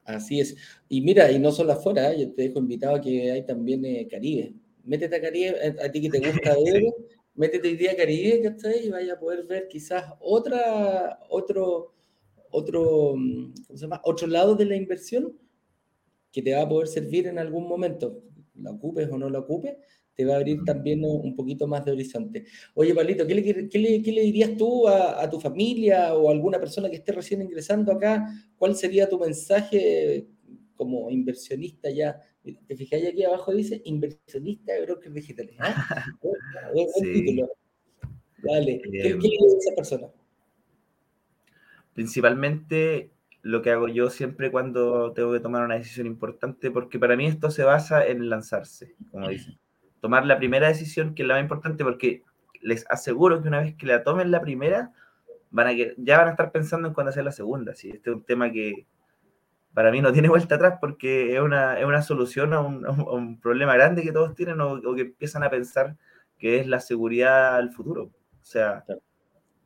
[0.07, 0.57] Así es.
[0.89, 2.21] Y mira, y no solo afuera, ¿eh?
[2.21, 4.55] yo te dejo invitado a que hay también eh, Caribe
[4.87, 6.85] métete a Caribe, a ti que te gusta ver,
[7.35, 8.87] métete hoy día a Caribe, ¿cachai?
[8.87, 11.93] Y vaya a poder ver quizás otra, otro,
[12.51, 14.01] otro, ¿cómo se llama?
[14.05, 15.37] Otro lado de la inversión
[16.33, 18.23] que te va a poder servir en algún momento,
[18.55, 19.77] la ocupes o no la ocupes,
[20.17, 22.45] te va a abrir también un poquito más de horizonte.
[22.75, 26.29] Oye, Palito, ¿qué le, qué le, qué le dirías tú a, a, tu familia o
[26.29, 28.27] a alguna persona que esté recién ingresando acá?
[28.57, 30.27] ¿Cuál sería tu mensaje
[30.75, 32.21] como inversionista ya
[32.53, 35.57] te fijáis aquí abajo dice inversionista de brokers digitales.
[35.59, 36.05] ¿ah?
[36.23, 37.49] Buen, título.
[38.39, 40.09] Dale, ¿qué, ¿qué le dice a esa persona?
[41.95, 43.11] Principalmente
[43.43, 47.27] lo que hago yo siempre cuando tengo que tomar una decisión importante, porque para mí
[47.27, 49.59] esto se basa en lanzarse, como dicen.
[50.07, 52.23] Tomar la primera decisión, que es la más importante, porque
[52.61, 54.93] les aseguro que una vez que la tomen la primera,
[55.51, 57.75] van a que, ya van a estar pensando en cuándo hacer la segunda.
[57.75, 57.91] ¿sí?
[57.91, 58.87] Este es un tema que,
[59.75, 63.75] para mí no tiene vuelta atrás porque es una, es una solución a un, problema
[63.75, 65.97] grande que todos tienen o, que empiezan a pensar
[66.39, 68.05] que es la seguridad al futuro.
[68.05, 68.85] O sea,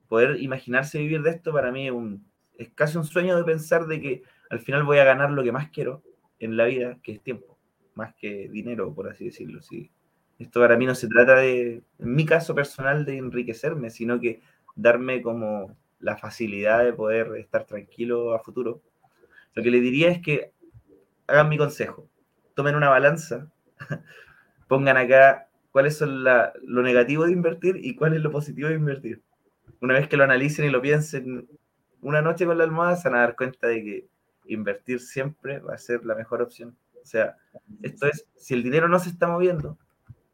[0.09, 2.27] poder imaginarse vivir de esto para mí es, un,
[2.57, 5.53] es casi un sueño de pensar de que al final voy a ganar lo que
[5.53, 6.03] más quiero
[6.39, 7.59] en la vida, que es tiempo,
[7.95, 9.61] más que dinero, por así decirlo.
[9.61, 9.93] ¿sí?
[10.41, 14.41] Esto para mí no se trata de, en mi caso personal, de enriquecerme, sino que
[14.75, 18.81] darme como la facilidad de poder estar tranquilo a futuro.
[19.53, 20.53] Lo que le diría es que
[21.27, 22.09] hagan mi consejo,
[22.55, 23.53] tomen una balanza,
[24.67, 29.21] pongan acá cuáles son lo negativo de invertir y cuál es lo positivo de invertir.
[29.83, 31.51] Una vez que lo analicen y lo piensen
[32.01, 34.09] una noche con la almohada, se van a dar cuenta de que
[34.47, 36.79] invertir siempre va a ser la mejor opción.
[37.03, 37.37] O sea,
[37.83, 39.79] esto es, si el dinero no se está moviendo,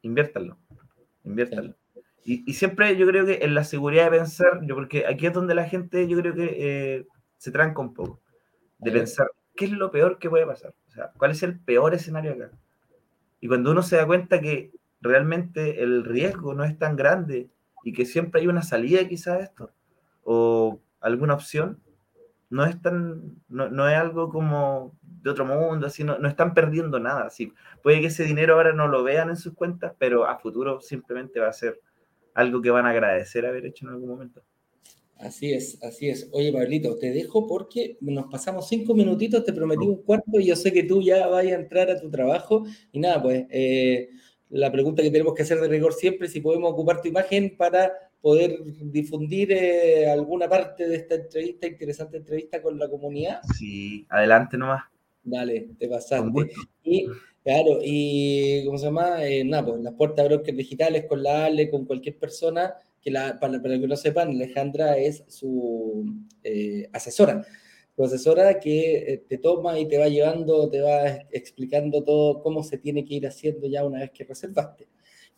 [0.07, 0.57] inviértanlo,
[1.23, 1.75] inviértanlo.
[2.23, 5.55] Y, siempre yo creo que en la seguridad de pensar, yo porque aquí es donde
[5.55, 8.21] la gente yo creo que eh, se tranca un poco,
[8.79, 11.93] de pensar qué es lo peor que puede pasar, o sea, cuál es el peor
[11.93, 12.51] escenario acá.
[13.39, 17.49] Y cuando uno se da cuenta que realmente el riesgo no es tan grande
[17.83, 19.71] y que siempre hay una salida quizá de esto,
[20.23, 21.79] o alguna opción,
[22.49, 27.27] no es tan, no, es algo como de otro mundo, así, no, están perdiendo nada.
[27.27, 27.51] Así.
[27.81, 31.39] Puede que ese dinero ahora no lo vean en sus cuentas, pero a futuro simplemente
[31.39, 31.79] va a ser
[32.33, 34.43] algo que van a agradecer haber hecho en algún momento.
[35.19, 36.29] Así es, así es.
[36.31, 40.55] Oye, Pablito, te dejo porque nos pasamos cinco minutitos, te prometí un cuarto y yo
[40.55, 42.65] sé que tú ya vayas a entrar a tu trabajo.
[42.91, 44.09] Y nada, pues eh,
[44.49, 47.55] la pregunta que tenemos que hacer de rigor siempre es si podemos ocupar tu imagen
[47.57, 53.41] para poder difundir eh, alguna parte de esta entrevista, interesante entrevista con la comunidad.
[53.55, 54.83] Sí, adelante nomás.
[55.27, 56.51] Dale, te pasaste.
[56.83, 57.05] Y
[57.43, 59.27] claro, y ¿cómo se llama?
[59.27, 63.11] Eh, nada, pues las puertas de brokers digitales con la Ale, con cualquier persona, que
[63.11, 66.05] la, para, para que no sepan, Alejandra es su
[66.43, 67.45] eh, asesora.
[67.93, 72.77] Su asesora que te toma y te va llevando, te va explicando todo cómo se
[72.77, 74.87] tiene que ir haciendo ya una vez que reservaste.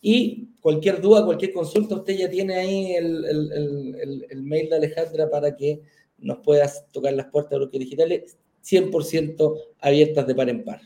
[0.00, 5.80] Y cualquier duda, cualquier consulta, usted ya tiene ahí el, mail de Alejandra para que
[6.18, 10.80] nos puedas tocar las puertas de los digitales 100% abiertas de par en par.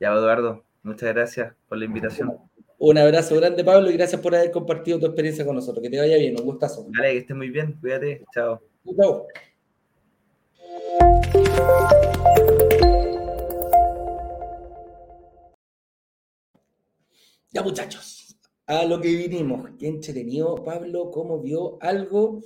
[0.00, 2.38] Ya, Eduardo, muchas gracias por la invitación.
[2.78, 5.82] Un abrazo grande, Pablo, y gracias por haber compartido tu experiencia con nosotros.
[5.82, 6.86] Que te vaya bien, un gustazo.
[6.88, 8.62] Dale, que estés muy bien, cuídate, chao.
[8.96, 9.26] Chao.
[17.52, 19.70] Ya muchachos, a lo que vinimos.
[19.78, 22.40] Qué entretenido, Pablo, cómo vio algo.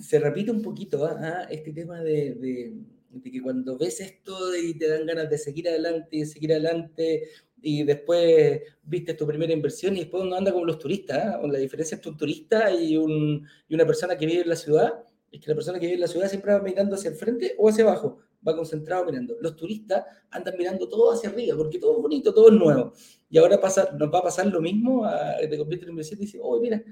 [0.00, 1.06] Se repite un poquito.
[1.06, 1.46] ¿Ah?
[1.48, 2.74] este tema de,
[3.22, 7.28] que cuando ves esto y te dan ganas de seguir adelante y seguir adelante
[7.62, 11.18] y después viste tu primera inversión y después uno anda como los turistas.
[11.18, 11.40] ¿ah?
[11.46, 15.04] La diferencia entre un turista y, un, y una persona que vive en la ciudad
[15.30, 17.54] es que la persona que vive en la ciudad siempre va mirando hacia el frente
[17.58, 19.36] o hacia abajo va concentrado mirando.
[19.40, 22.92] Los turistas andan mirando todo hacia arriba, porque todo es bonito, todo es nuevo.
[23.30, 26.26] Y ahora pasa, nos va a pasar lo mismo, a, te convierte en inversión y
[26.26, 26.82] dice, oh, mira,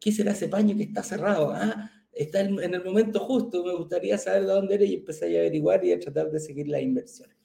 [0.00, 1.52] ¿qué será ese paño que está cerrado?
[1.54, 5.38] Ah, está en, el momento justo, me gustaría saber de dónde eres y empezar a
[5.38, 7.36] averiguar y a tratar de seguir las inversiones.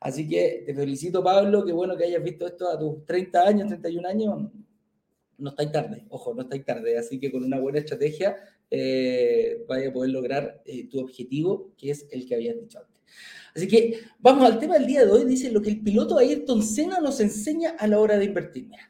[0.00, 3.68] Así que te felicito, Pablo, qué bueno que hayas visto esto a tus 30 años,
[3.68, 4.50] 31 años.
[5.38, 6.98] No estáis tarde, ojo, no estáis tarde.
[6.98, 8.36] Así que con una buena estrategia
[8.70, 13.00] eh, vaya a poder lograr eh, tu objetivo, que es el que habías dicho antes.
[13.54, 15.24] Así que vamos al tema del día de hoy.
[15.24, 18.68] Dice lo que el piloto Ayrton Senna nos enseña a la hora de invertir.
[18.68, 18.88] Mira,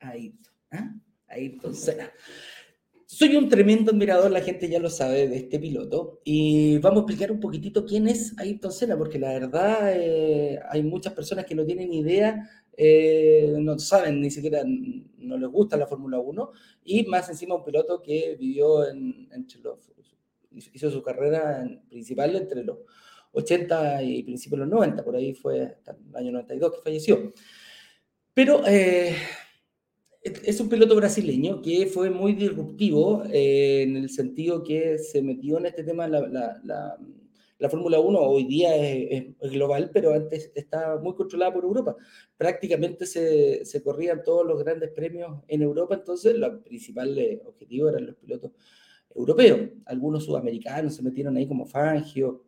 [0.00, 0.94] Ayrton, ¿ah?
[1.28, 2.10] Ayrton Senna.
[3.14, 6.22] Soy un tremendo admirador, la gente ya lo sabe, de este piloto.
[6.24, 10.82] Y vamos a explicar un poquitito quién es Ayrton Senna, porque la verdad eh, hay
[10.82, 15.86] muchas personas que no tienen idea eh, no saben ni siquiera, no les gusta la
[15.86, 16.52] Fórmula 1,
[16.84, 19.28] y más encima un piloto que vivió en,
[20.50, 22.78] hizo su carrera principal entre los
[23.32, 27.32] 80 y principios de los 90, por ahí fue hasta el año 92 que falleció.
[28.32, 29.14] Pero eh,
[30.22, 35.58] es un piloto brasileño que fue muy disruptivo eh, en el sentido que se metió
[35.58, 36.96] en este tema la
[37.62, 41.96] la Fórmula 1 hoy día es, global, pero antes estaba muy controlada por Europa.
[42.36, 48.16] Prácticamente se, corrían todos los grandes premios en Europa, entonces el principal objetivo eran los
[48.16, 48.50] pilotos
[49.14, 49.60] europeos.
[49.84, 52.42] Algunos sudamericanos se metieron ahí como Fangio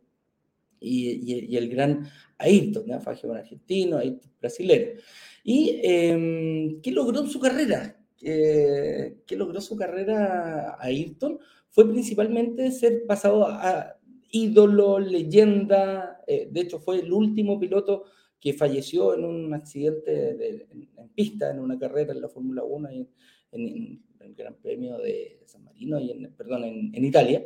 [0.81, 2.05] y, el gran
[2.37, 2.99] Ayrton, ¿no?
[2.99, 4.99] Fangio un argentino, Ayrton brasileño.
[5.47, 8.03] ¿Y eh, qué logró su carrera?
[8.17, 11.37] ¿Qué, ¿Qué logró su carrera Ayrton?
[11.69, 13.95] Fue principalmente ser pasado a,
[14.31, 16.21] ídolo, leyenda.
[16.25, 18.05] Eh, de hecho, fue el último piloto
[18.39, 20.65] que falleció en un accidente
[20.97, 23.07] en, pista, en una carrera en la Fórmula 1, en,
[23.51, 27.45] en, el Gran Premio de San Marino, y en, perdón, en, Italia.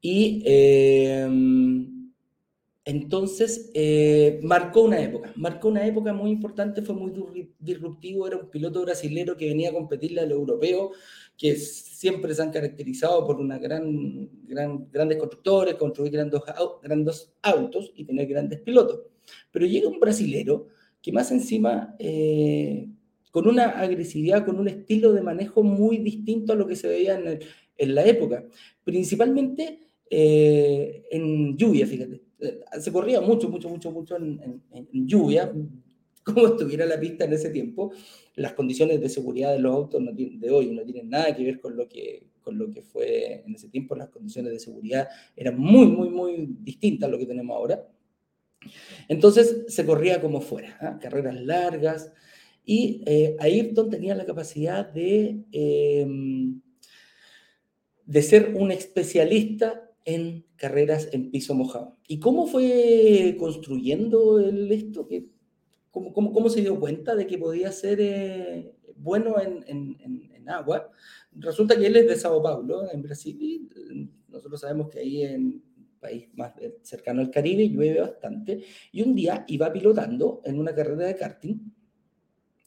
[0.00, 2.03] Y em,
[2.86, 8.50] entonces, eh, marcó una época, marcó una época muy importante, fue muy disruptivo, era un
[8.50, 10.90] piloto brasilero que venía a competirle al europeo,
[11.38, 16.42] que siempre se han caracterizado por una gran, gran, grandes constructores, construir grandes,
[16.82, 19.00] grandes autos y tener grandes pilotos.
[19.50, 20.68] Pero llega un brasilero
[21.00, 22.86] que más encima, eh,
[23.30, 27.18] con una agresividad, con un estilo de manejo muy distinto a lo que se veía
[27.18, 27.40] en,
[27.78, 28.44] en la época,
[28.84, 29.80] principalmente
[30.10, 32.20] eh, en lluvia, fíjate.
[32.44, 35.52] Eh, se corría mucho, mucho, mucho, mucho en, lluvia,
[36.24, 37.92] como estuviera la pista en ese tiempo.
[38.36, 41.76] Las condiciones de seguridad de los autos de hoy no tienen nada que ver con
[41.76, 43.94] lo que, con lo que fue en ese tiempo.
[43.94, 47.88] Las condiciones de seguridad eran muy, muy, muy distintas a lo que tenemos ahora.
[49.08, 50.98] Entonces se corría como fuera, ¿ah?
[51.00, 52.12] carreras largas,
[52.64, 56.60] y eh, Ayrton tenía la capacidad de, em,
[58.06, 61.96] de ser un especialista en carreras en piso mojado.
[62.06, 65.08] ¿Y cómo fue construyendo el, esto?
[65.90, 70.48] Cómo, cómo, cómo, se dio cuenta de que podía ser eh, bueno en, en, en,
[70.48, 70.90] agua?
[71.32, 73.68] Resulta que él es de Sao Paulo, en Brasil, y
[74.28, 75.62] nosotros sabemos que ahí en
[76.00, 76.52] país más
[76.82, 81.56] cercano al Caribe llueve bastante, y un día iba pilotando en una carrera de karting,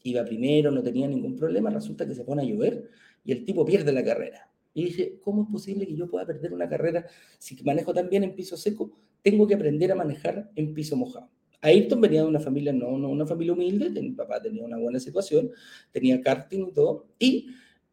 [0.03, 2.89] iba primero, no tenía ningún problema, resulta que se pone a llover
[3.23, 4.49] y el tipo pierde la carrera.
[4.77, 7.03] Y dije, ¿cómo es posible que yo pueda perder una carrera
[7.39, 8.91] si manejo tan bien en piso seco?
[9.23, 11.31] Tengo que aprender a manejar en piso mojado.
[11.61, 14.99] Ayrton venía de una familia, no, no una familia humilde, mi papá tenía una buena
[14.99, 15.49] situación,
[15.91, 17.47] tenía karting y todo, y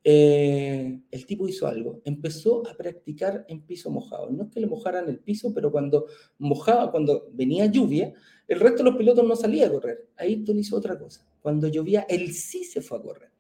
[0.05, 4.29] eh, el tipo hizo algo, empezó a practicar en piso mojado.
[4.29, 6.05] No es que le mojaran el piso, pero cuando
[6.37, 8.13] mojaba, cuando venía lluvia,
[8.47, 10.11] el resto de los pilotos no salía a correr.
[10.19, 11.27] Ayrton hizo otra cosa.
[11.41, 13.34] Cuando llovía, él sí se fue a correr.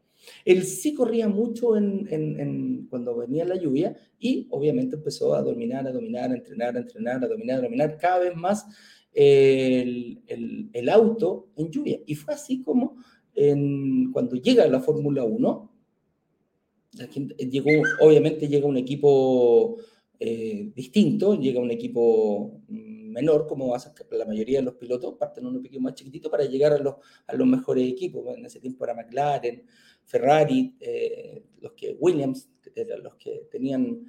[0.44, 5.92] Él sí corría mucho en, cuando venía la lluvia y obviamente empezó a dominar, a
[5.92, 8.66] dominar, a entrenar, a entrenar, a dominar, a dominar cada vez más
[9.12, 12.00] el, auto en lluvia.
[12.06, 12.96] Y fue así como
[14.12, 15.70] cuando llega la Fórmula 1,
[17.50, 17.70] llegó,
[18.00, 19.76] obviamente llega un equipo
[20.20, 22.60] eh, distinto, llega un equipo
[23.14, 26.72] menor, como hace la mayoría de los pilotos, parten un equipo más chiquitito para llegar
[26.72, 26.96] a los,
[27.26, 28.36] a los mejores equipos.
[28.36, 29.64] En ese tiempo era McLaren,
[30.04, 34.06] Ferrari, eh, los que Williams, eran los que tenían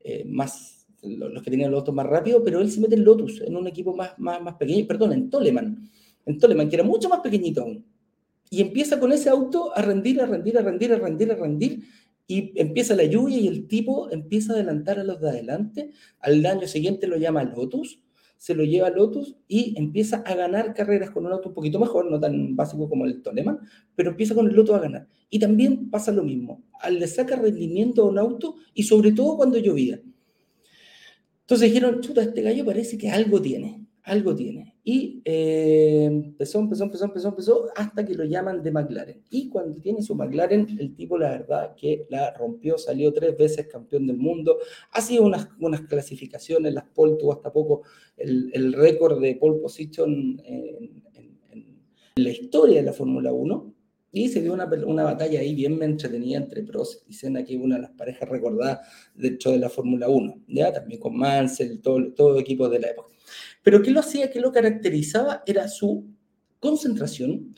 [0.00, 3.40] eh, más, los que tenían los autos más rápidos, pero él se mete en Lotus,
[3.40, 5.90] en un equipo más, más, más pequeño, perdón, en Toleman,
[6.26, 7.84] en Toleman, que era mucho más pequeñito aún.
[8.50, 11.84] Y empieza con ese auto a rendir, a rendir, a rendir, a rendir, a rendir,
[12.30, 15.90] y empieza la lluvia y el tipo empieza a adelantar a los de adelante.
[16.20, 18.00] Al año siguiente lo llama Lotus,
[18.38, 22.10] se lo lleva Lotus y empieza a ganar carreras con un auto un poquito mejor,
[22.10, 23.58] no tan básico como el Toleman,
[23.94, 25.08] pero empieza con el Lotus a ganar.
[25.28, 29.36] Y también pasa lo mismo, al le saca rendimiento a un auto y sobre todo
[29.36, 30.00] cuando llovía.
[31.40, 34.67] Entonces dijeron, chuta, este gallo parece que algo tiene, algo tiene.
[34.90, 39.22] Y eh, empezó, empezó, empezó, empezó, empezó, hasta que lo llaman de McLaren.
[39.28, 43.66] Y cuando tiene su McLaren, el tipo, la verdad, que la rompió, salió tres veces
[43.66, 44.56] campeón del mundo.
[44.92, 47.82] Ha sido unas, unas clasificaciones, las pole tuvo hasta poco
[48.16, 53.74] el, el récord de pole position en, en, en, la historia de la Fórmula 1.
[54.12, 57.60] Y se dio una, una, batalla ahí bien entretenida entre Prost y Senna, que es
[57.60, 60.72] una de las parejas recordadas dentro de la Fórmula 1, ¿ya?
[60.72, 63.18] También con Mansell, todo, todo equipo de la época.
[63.62, 64.30] Pero ¿qué lo hacía?
[64.30, 65.42] ¿Qué lo caracterizaba?
[65.46, 66.06] Era su
[66.60, 67.54] concentración,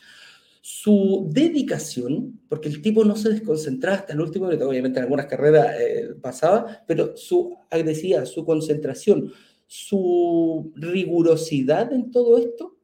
[0.60, 5.80] su dedicación, porque el tipo no se desconcentraba hasta el último, obviamente en algunas carreras
[5.80, 9.32] eh, pasaba, pero su agresividad, su concentración,
[9.66, 12.76] su rigurosidad en todo esto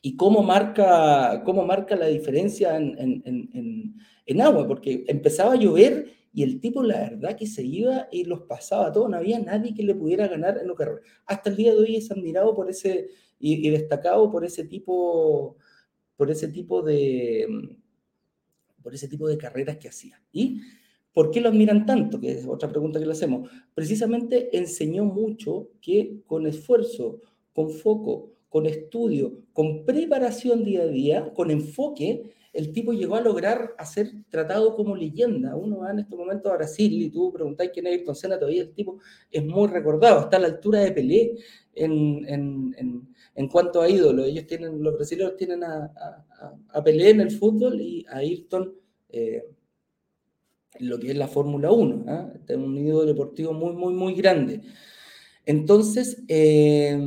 [0.00, 5.56] y cómo marca, cómo marca la diferencia en, en, en, en agua, porque empezaba a
[5.56, 9.08] llover y el tipo, la verdad, que se iba y los pasaba todos.
[9.08, 10.84] No había nadie que le pudiera ganar en que
[11.24, 13.08] Hasta el día de hoy es admirado por ese
[13.38, 15.56] y, destacado por ese tipo,
[16.14, 17.46] por ese tipo de,
[18.82, 20.22] por ese tipo de carreras que hacía.
[20.30, 20.60] ¿Y
[21.10, 22.20] por qué lo admiran tanto?
[22.20, 23.48] Que es otra pregunta que le hacemos.
[23.74, 27.22] Precisamente enseñó mucho que con esfuerzo,
[27.54, 33.20] con foco, con estudio, con preparación día a día, con enfoque, el tipo llegó a
[33.20, 35.54] lograr hacer tratado como leyenda.
[35.54, 38.62] Uno va en este momento a Brasil y tú preguntáis quién es Ayrton Senna, todavía
[38.62, 38.98] el tipo
[39.30, 41.34] es muy recordado, está a la altura de Pelé
[41.74, 44.24] en, en, en, cuanto a ídolo.
[44.24, 45.92] Ellos tienen, los brasileños tienen a,
[46.72, 48.74] a, Pelé en el fútbol y a Ayrton
[49.10, 49.44] eh,
[50.78, 52.04] en lo que es la Fórmula 1.
[52.08, 52.40] ¿eh?
[52.48, 54.62] Es un ídolo deportivo muy, muy, muy grande.
[55.44, 56.98] Entonces, eh,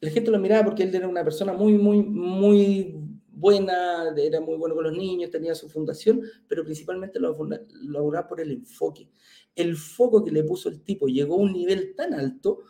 [0.00, 2.94] la gente lo miraba porque él era una persona muy, muy, muy
[3.40, 7.36] buena, era muy bueno con los niños, tenía su fundación, pero principalmente lo
[7.82, 9.08] lograba por el enfoque.
[9.54, 12.60] El foco que le puso el tipo llegó a un nivel tan alto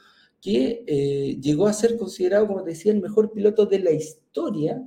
[0.41, 4.83] que eh, llegó a ser considerado, como te decía, el mejor piloto de la historia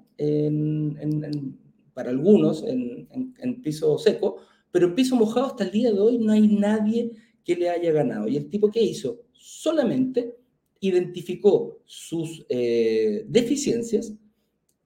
[1.94, 4.38] para algunos en, piso seco,
[4.72, 7.12] pero en piso mojado hasta el día de hoy no hay nadie
[7.44, 8.28] que le haya ganado.
[8.28, 9.22] ¿Y el tipo qué hizo?
[9.34, 10.36] Solamente
[10.80, 14.14] identificó sus eh, deficiencias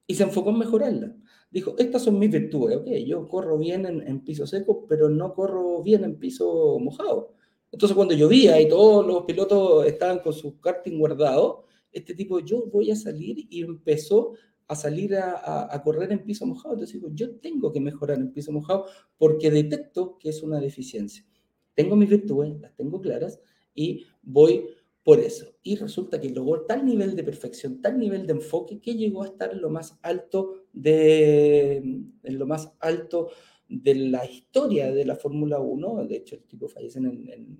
[0.07, 1.11] y se enfocó en mejorarlas.
[1.51, 5.83] Dijo, estas son mis virtudes, ok, yo corro bien en piso seco, pero no corro
[5.83, 7.37] bien en piso mojado.
[7.71, 12.65] Entonces, cuando llovía y todos los pilotos estaban con su karting guardado, este tipo, yo
[12.67, 14.33] voy a salir y empezó
[14.67, 16.73] a salir a, correr en piso mojado.
[16.75, 18.85] Entonces digo, yo tengo que mejorar en piso mojado
[19.17, 21.25] porque detecto que es una deficiencia.
[21.73, 23.39] Tengo mis virtudes, las tengo claras
[23.73, 24.67] y voy
[25.07, 25.55] por eso.
[25.63, 29.27] Y resulta que logró tal nivel de perfección, tal nivel de enfoque que llegó a
[29.27, 33.29] estar en lo más alto de, lo más alto
[33.69, 37.57] de la historia de la Fórmula 1, de hecho el tipo fallece en,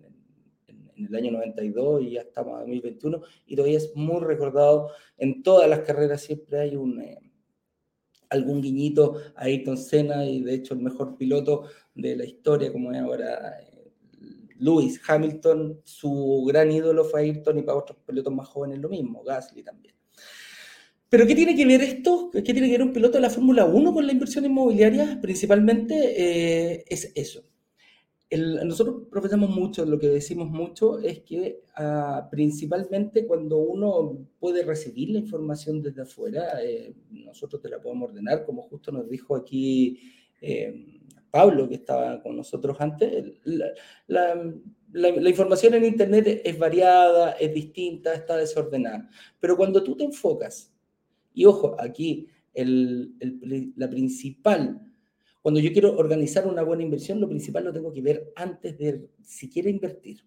[0.98, 6.20] el año 92 y en 2021, y todavía es muy recordado en todas las carreras,
[6.20, 7.18] siempre hay un, eh,
[8.30, 11.64] algún guiñito a Ayrton Senna y de hecho el mejor piloto
[11.96, 13.58] de la historia, como es ahora
[14.60, 19.24] Lewis Hamilton, su gran ídolo fue Ayrton y para otros pilotos más jóvenes lo mismo,
[19.24, 19.96] Gasly también.
[21.10, 22.30] Pero ¿qué tiene que ver esto?
[22.32, 25.20] ¿Qué tiene que ver un piloto de la Fórmula 1 con la inversión inmobiliaria?
[25.22, 27.44] Principalmente eh, es eso.
[28.66, 35.12] nosotros profesamos mucho, lo que decimos mucho es que ah, principalmente cuando uno puede recibir
[35.12, 40.00] la información desde afuera, eh, nosotros te la podemos ordenar, como justo nos dijo aquí
[40.42, 41.00] eh,
[41.38, 43.26] Pablo, que estaba con nosotros antes.
[43.46, 49.08] la información en Internet es variada, es distinta, está desordenada.
[49.40, 50.74] Pero cuando tú te enfocas
[51.36, 54.82] y ojo, aquí la principal,
[55.44, 59.08] cuando yo quiero organizar una buena inversión, lo principal lo tengo que ver antes de
[59.22, 60.26] si quiero invertir.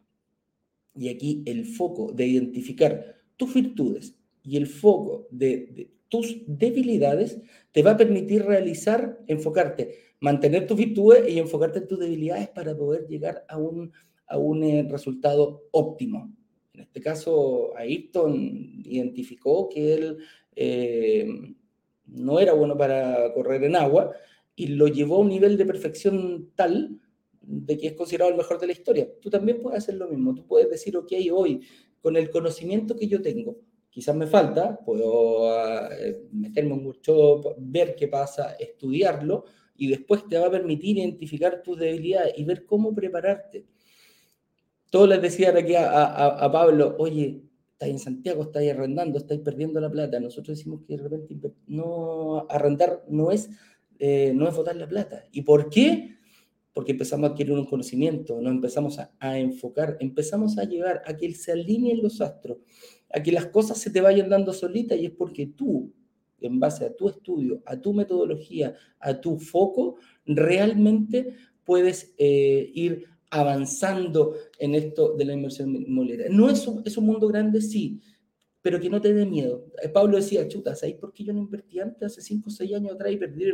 [0.94, 7.40] Y aquí el foco de identificar tus virtudes y el foco de, tus debilidades
[7.72, 12.76] te va a permitir realizar, enfocarte, mantener tus virtudes y enfocarte en tus debilidades para
[12.76, 13.92] poder llegar a un,
[14.26, 16.32] a un eh, resultado óptimo.
[16.74, 20.18] En este caso, Ayrton identificó que él
[20.54, 21.26] eh,
[22.06, 24.12] no era bueno para correr en agua
[24.54, 27.00] y lo llevó a un nivel de perfección tal
[27.40, 29.08] de que es considerado el mejor de la historia.
[29.20, 30.34] Tú también puedes hacer lo mismo.
[30.34, 31.60] Tú puedes decir, ok, hoy,
[32.00, 33.56] con el conocimiento que yo tengo,
[33.88, 35.50] quizás me falta, puedo
[35.92, 39.44] eh, meterme en workshop, ver qué pasa, estudiarlo,
[39.80, 43.64] y después te va a permitir identificar tus debilidades y ver cómo prepararte.
[44.90, 47.40] Todos les decían aquí a, Pablo, oye,
[47.72, 50.20] estáis en Santiago, estáis arrendando, estáis perdiendo la plata.
[50.20, 53.48] Nosotros decimos que de repente no arrendar no es,
[53.98, 55.24] eh, no es votar la plata.
[55.32, 56.18] ¿Y por qué?
[56.74, 61.16] Porque empezamos a adquirir un conocimiento, nos empezamos a, a, enfocar, empezamos a llevar a
[61.16, 62.58] que se alineen los astros,
[63.10, 65.90] a que las cosas se te vayan dando solitas y es porque tú,
[66.40, 71.34] en base a tu estudio, a tu metodología, a tu foco, realmente
[71.64, 76.26] puedes eh, ir avanzando en esto de la inversión inmobiliaria.
[76.30, 78.00] No es un, mundo grande, sí,
[78.60, 79.66] pero que no te dé miedo.
[79.82, 82.74] Eh, Pablo decía, chuta, ¿sabes por qué yo no invertí antes, hace 5 o 6
[82.74, 83.44] años atrás y perdí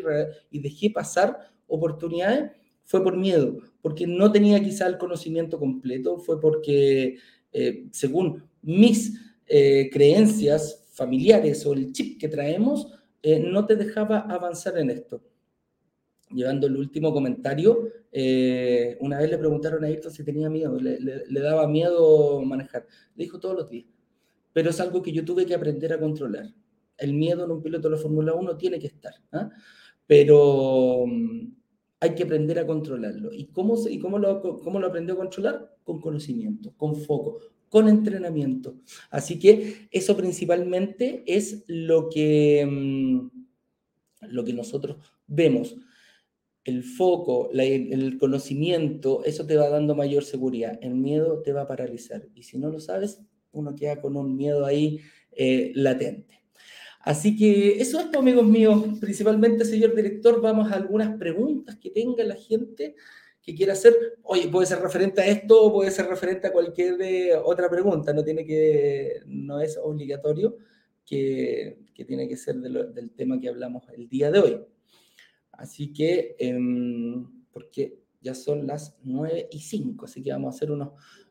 [0.50, 2.52] y dejé pasar oportunidades?
[2.84, 7.18] Fue por miedo, porque no tenía quizá el conocimiento completo, fue porque,
[7.52, 9.20] eh, según mis
[9.92, 12.92] creencias familiares o el chip que traemos,
[13.22, 15.22] no te dejaba avanzar en esto
[16.30, 21.40] llevando el último comentario, eh, una vez le preguntaron a Ayrton si tenía miedo, le,
[21.40, 22.86] daba miedo manejar.
[23.14, 23.86] Le dijo todos los días.
[24.52, 26.46] Pero es algo que yo tuve que aprender a controlar.
[26.96, 29.12] El miedo en un piloto de la Fórmula 1 tiene que estar.
[29.32, 29.50] ¿ah?
[30.06, 31.52] Pero mm,
[32.00, 33.32] hay que aprender a controlarlo.
[33.32, 35.76] ¿Y cómo, y cómo, lo, cómo lo aprendió a controlar?
[35.84, 37.38] Con conocimiento, con foco,
[37.68, 38.76] con entrenamiento.
[39.10, 43.30] Así que eso principalmente es lo que, mm,
[44.28, 44.96] lo que nosotros
[45.26, 45.76] vemos
[46.66, 50.76] el foco, el conocimiento, eso te va dando mayor seguridad.
[50.82, 52.26] El miedo te va a paralizar.
[52.34, 53.20] Y si no lo sabes,
[53.52, 54.98] uno queda con un miedo ahí
[55.30, 56.42] eh, latente.
[57.00, 62.24] Así que eso es, amigos míos, principalmente, señor director, vamos a algunas preguntas que tenga
[62.24, 62.96] la gente
[63.46, 63.94] que quiera hacer.
[64.24, 68.24] Oye, puede ser referente a esto, puede ser referente a cualquier eh, otra pregunta, no
[68.24, 70.56] tiene que, no es obligatorio
[71.06, 74.60] que, tiene que ser del tema que hablamos el día de hoy.
[75.52, 80.72] Así que, em, porque ya son las 9 y 5, así que vamos a hacer
[80.72, 80.90] unos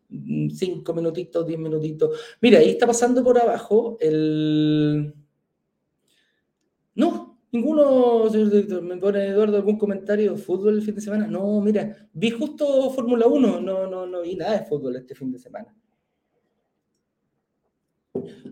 [0.09, 2.17] 5 mm, minutitos, 10 minutitos.
[2.41, 5.13] Mira, ahí está pasando por abajo el...
[6.95, 8.29] No, ninguno,
[8.81, 11.27] me pone Eduardo algún comentario, fútbol el fin de semana.
[11.27, 15.31] No, mira, vi justo Fórmula 1, no, no, no vi nada de fútbol este fin
[15.31, 15.75] de semana.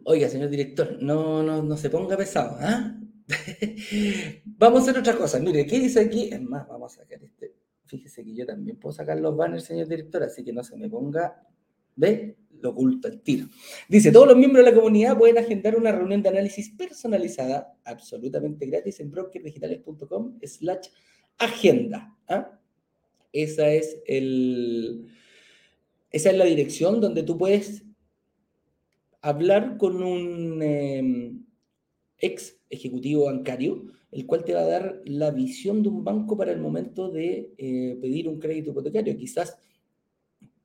[0.05, 2.99] Oiga, señor director, no, no, no se ponga pesado, ¿ah?
[4.45, 5.39] vamos a hacer otra cosa.
[5.39, 6.29] Mire, ¿qué dice aquí?
[6.31, 7.55] Es más, vamos a sacar este.
[7.85, 10.89] Fíjese que yo también puedo sacar los banners, señor director, así que no se me
[10.89, 11.47] ponga.
[11.95, 12.37] ¿Ve?
[12.63, 13.47] Lo oculto el tiro.
[13.89, 18.65] Dice, todos los miembros de la comunidad pueden agendar una reunión de análisis personalizada, absolutamente
[18.67, 20.87] gratis, en brokerdigitales.com slash
[21.37, 22.15] agenda.
[22.29, 22.57] ¿ah?
[23.33, 23.97] Esa es.
[26.09, 27.83] Esa es la dirección donde tú puedes
[29.19, 31.45] hablar con un em,
[32.17, 36.53] ex ejecutivo bancario, el cual te va a dar la visión de un banco para
[36.53, 39.17] el momento de eh, pedir un crédito hipotecario.
[39.17, 39.57] Quizás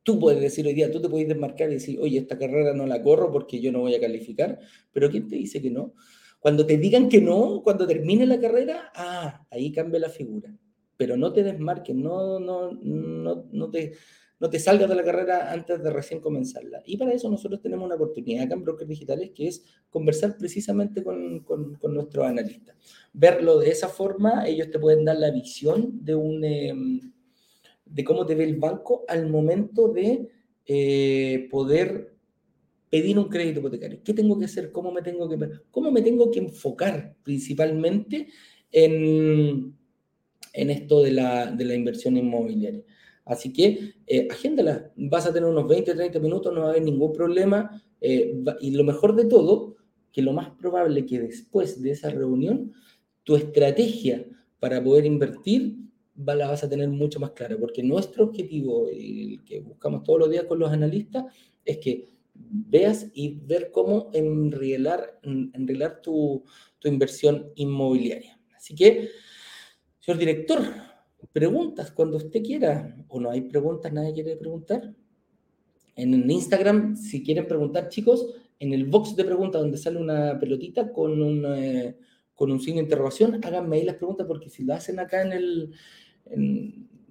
[0.08, 2.86] tú puedes decir hoy día, tú te puedes desmarcar y decir, oye, esta carrera no
[2.86, 4.58] la corro porque yo no voy a calificar,
[4.90, 5.92] pero ¿quién te dice que no?
[6.40, 10.50] Cuando te digan que no, cuando termine la carrera, ah, ahí cambia la figura.
[10.96, 13.92] Pero no te desmarques, no, no, no, no te
[14.40, 16.80] no te salgas de la carrera antes de recién comenzarla.
[16.86, 21.02] Y para eso nosotros tenemos una oportunidad acá en Brokers Digitales que es conversar precisamente
[21.02, 22.76] con, con, con nuestros analistas.
[23.12, 27.12] Verlo de esa forma, ellos te pueden dar la visión de, un, em,
[27.90, 30.28] de cómo te ve el banco al momento de
[30.66, 32.14] eh, poder
[32.90, 34.00] pedir un crédito hipotecario.
[34.02, 34.72] ¿Qué tengo que hacer?
[34.72, 35.38] ¿Cómo me tengo que,
[35.70, 38.28] cómo me tengo que enfocar principalmente
[38.70, 39.76] en,
[40.52, 42.82] en esto de la, de la inversión inmobiliaria?
[43.24, 46.82] Así que eh, agéndala, vas a tener unos 20, 30 minutos, no va a haber
[46.82, 47.82] ningún problema.
[48.00, 49.76] Eh, y lo mejor de todo,
[50.12, 52.72] que lo más probable que después de esa reunión,
[53.24, 54.24] tu estrategia
[54.58, 55.76] para poder invertir
[56.24, 60.30] la vas a tener mucho más clara, porque nuestro objetivo, el que buscamos todos los
[60.30, 61.24] días con los analistas,
[61.64, 66.44] es que veas y ver cómo enrielar, enrielar tu,
[66.78, 68.38] tu inversión inmobiliaria.
[68.56, 69.10] Así que,
[70.00, 70.62] señor director,
[71.32, 72.96] preguntas cuando usted quiera.
[73.08, 74.94] O no hay preguntas, nadie quiere preguntar.
[75.96, 78.26] En Instagram, si quieren preguntar, chicos,
[78.60, 81.96] en el box de preguntas donde sale una pelotita con un, eh,
[82.34, 85.32] con un signo de interrogación, háganme ahí las preguntas porque si lo hacen acá en
[85.32, 85.72] el,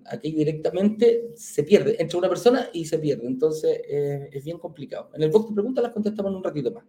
[0.06, 1.96] aquí directamente, se pierde.
[2.00, 3.28] Entra una persona y se pierde.
[3.28, 5.10] Entonces eh, es bien complicado.
[5.14, 6.86] En el box de preguntas las contestamos en un ratito más.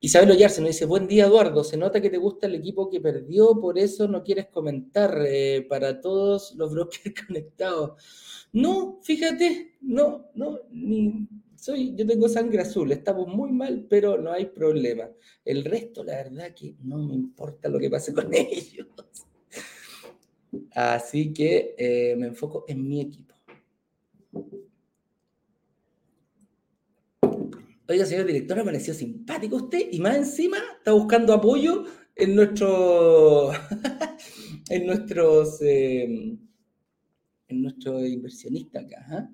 [0.00, 3.00] Isabel Ollarse nos dice, buen día Eduardo, se nota que te gusta el equipo que
[3.00, 8.02] perdió, por eso no quieres comentar eh, para todos los brokers conectados.
[8.52, 11.26] No, fíjate, no, no, ni
[11.56, 15.08] soy, yo tengo sangre azul, estamos muy mal, pero no hay problema.
[15.42, 18.86] El resto, la verdad que no me importa lo que pase con ellos.
[20.72, 23.34] Así que eh, me enfoco en mi equipo.
[27.86, 31.84] Oiga, señor director, me pareció simpático usted y más encima está buscando apoyo
[32.16, 33.52] en nuestro
[34.70, 36.38] en nuestros eh,
[37.48, 39.04] en nuestro inversionista acá.
[39.10, 39.28] ¿ah?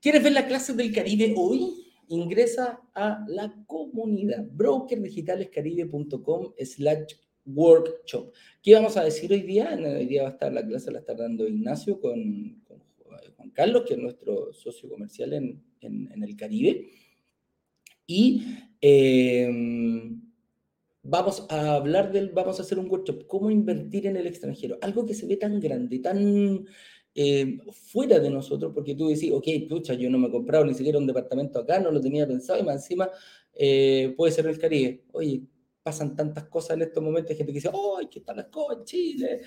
[0.00, 1.88] ¿Quieres ver la clase del Caribe hoy?
[2.08, 7.14] Ingresa a la comunidad brokerdigitalescaribe.com slash
[7.46, 8.32] workshop.
[8.62, 9.78] ¿Qué vamos a decir hoy día?
[9.78, 12.62] Hoy día va a estar la clase, la está dando Ignacio con,
[13.36, 16.90] Juan Carlos, que es nuestro socio comercial en, en el Caribe.
[18.10, 18.42] Y
[18.80, 20.20] em,
[21.00, 25.06] vamos a hablar del, vamos a hacer un workshop, cómo invertir en el extranjero, algo
[25.06, 26.66] que se ve tan grande, tan
[27.14, 30.74] em, fuera de nosotros, porque tú decís, ok, pucha, yo no me he comprado ni
[30.74, 33.08] siquiera un departamento acá, no lo tenía pensado, y más encima
[33.54, 35.04] eh, puede ser el Caribe.
[35.12, 35.42] Oye,
[35.90, 38.78] pasan tantas cosas en estos momentos, hay gente que dice, ¡ay, qué tal las cosas
[38.78, 39.40] en Chile!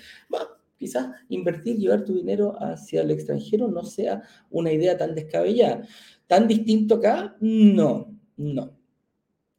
[0.76, 4.20] quizás invertir, llevar tu dinero hacia el extranjero no sea
[4.50, 5.86] una idea tan descabellada.
[6.26, 7.36] ¿Tan distinto acá?
[7.40, 8.76] No, no,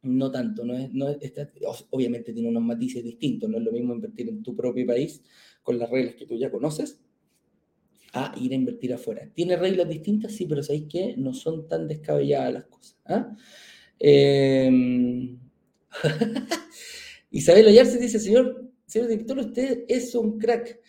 [0.04, 0.64] no tanto.
[0.64, 1.08] No es, no
[1.90, 3.50] obviamente tiene unos matices distintos.
[3.50, 5.24] No es lo mismo invertir en tu propio país
[5.64, 7.02] con las reglas que tú ya conoces
[8.14, 9.28] a ir a invertir afuera.
[9.34, 10.34] ¿Tiene reglas distintas?
[10.34, 11.16] Sí, pero ¿sabéis qué?
[11.18, 12.98] No son tan descabelladas las cosas.
[13.06, 13.36] ¿ah?
[13.98, 15.40] Eh...
[17.32, 20.80] Isabel Ayarse dice, señor, director, usted es un crack.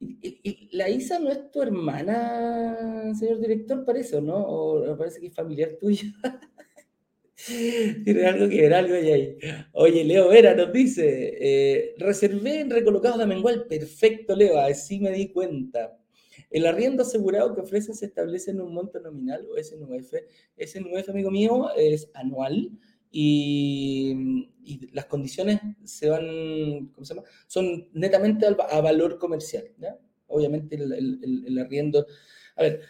[0.00, 4.36] ¿Y, la Isa no es tu hermana, señor director, parece, o no?
[4.36, 6.08] ¿O parece que es familiar tuyo?
[8.04, 9.36] Tiene algo que ver, algo ahí.
[9.72, 13.66] Oye, Leo Vera nos dice, eh, reservé en recolocados de Amengual.
[13.66, 15.98] Perfecto, Leo, así me di cuenta.
[16.50, 20.14] El arriendo asegurado que ofrece se establece en un monto nominal o SNUF.
[20.56, 22.70] SNUF, amigo mío, es anual
[23.16, 24.50] y,
[24.92, 27.26] las condiciones se van, ¿cómo se llama?
[27.46, 29.64] Son netamente a, valor comercial.
[30.26, 32.06] Obviamente el, el arriendo...
[32.56, 32.80] A ver,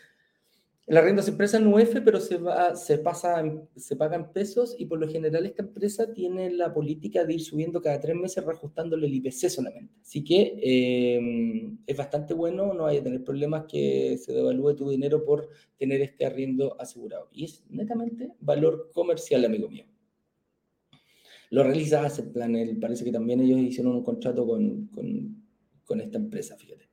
[0.86, 3.42] la renta se empresa en UF, pero se, va, se, pasa,
[3.74, 7.40] se paga en pesos y por lo general esta empresa tiene la política de ir
[7.40, 9.94] subiendo cada tres meses reajustándole el IPC solamente.
[10.02, 14.90] Así que em, es bastante bueno, no hay a tener problemas que se devalúe tu
[14.90, 15.48] dinero por
[15.78, 17.30] tener este arriendo asegurado.
[17.32, 19.86] Y es netamente valor comercial, amigo mío.
[21.50, 24.90] Lo realiza Plan, parece que también ellos hicieron un contrato con,
[25.84, 26.88] con esta empresa, fíjate.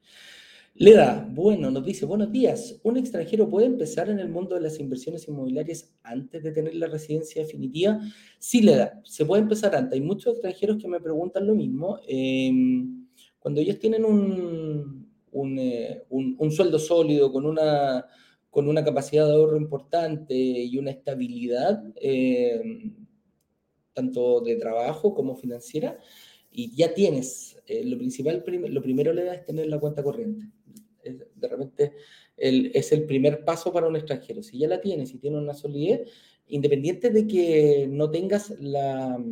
[0.75, 4.61] Le da, bueno, nos dice, buenos días, ¿un extranjero puede empezar en el mundo de
[4.61, 7.99] las inversiones inmobiliarias antes de tener la residencia definitiva?
[8.39, 9.99] Sí le da, se puede empezar antes.
[9.99, 11.99] Hay muchos extranjeros que me preguntan lo mismo.
[12.07, 13.05] Em,
[13.37, 15.09] cuando ellos tienen un,
[15.59, 18.05] eh, un, un, sueldo sólido, con una,
[18.49, 22.95] con una capacidad de ahorro importante y una estabilidad, em,
[23.93, 25.99] tanto de trabajo como financiera,
[26.51, 30.49] y ya tienes, eh, lo principal, lo primero le da es tener la cuenta corriente
[31.03, 31.93] de repente
[32.37, 34.41] es el primer paso para un extranjero.
[34.41, 36.09] Si ya la tienes, y tiene una solidez,
[36.47, 39.23] independiente de que no tengas la,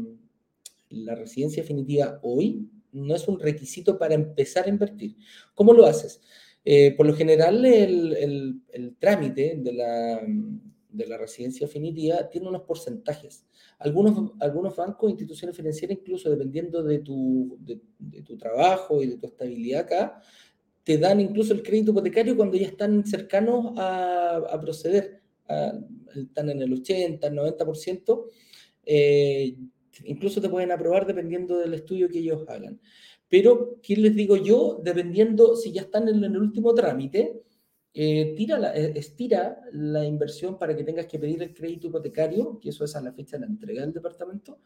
[0.89, 5.15] la residencia definitiva hoy, no es un requisito para empezar a invertir.
[5.53, 6.21] ¿Cómo lo haces?
[6.65, 10.21] Eh, por lo general, el, el, trámite de la,
[10.89, 13.45] de la, residencia definitiva tiene unos porcentajes.
[13.77, 19.27] Algunos, algunos bancos, instituciones financieras, incluso dependiendo de tu, de, tu trabajo y de tu
[19.27, 20.21] estabilidad acá,
[20.83, 25.21] te dan incluso el crédito hipotecario cuando ya están cercanos a, proceder,
[26.15, 28.25] están en el 80, el 90%,
[28.85, 29.55] eh,
[30.05, 32.79] incluso te pueden aprobar dependiendo del estudio que ellos hagan.
[33.29, 34.81] Pero, ¿qué les digo yo?
[34.83, 37.43] Dependiendo si ya están en el último trámite,
[37.93, 42.69] eh, tira eh, estira la inversión para que tengas que pedir el crédito hipotecario, que
[42.69, 44.59] eso es a la fecha de la entrega del departamento,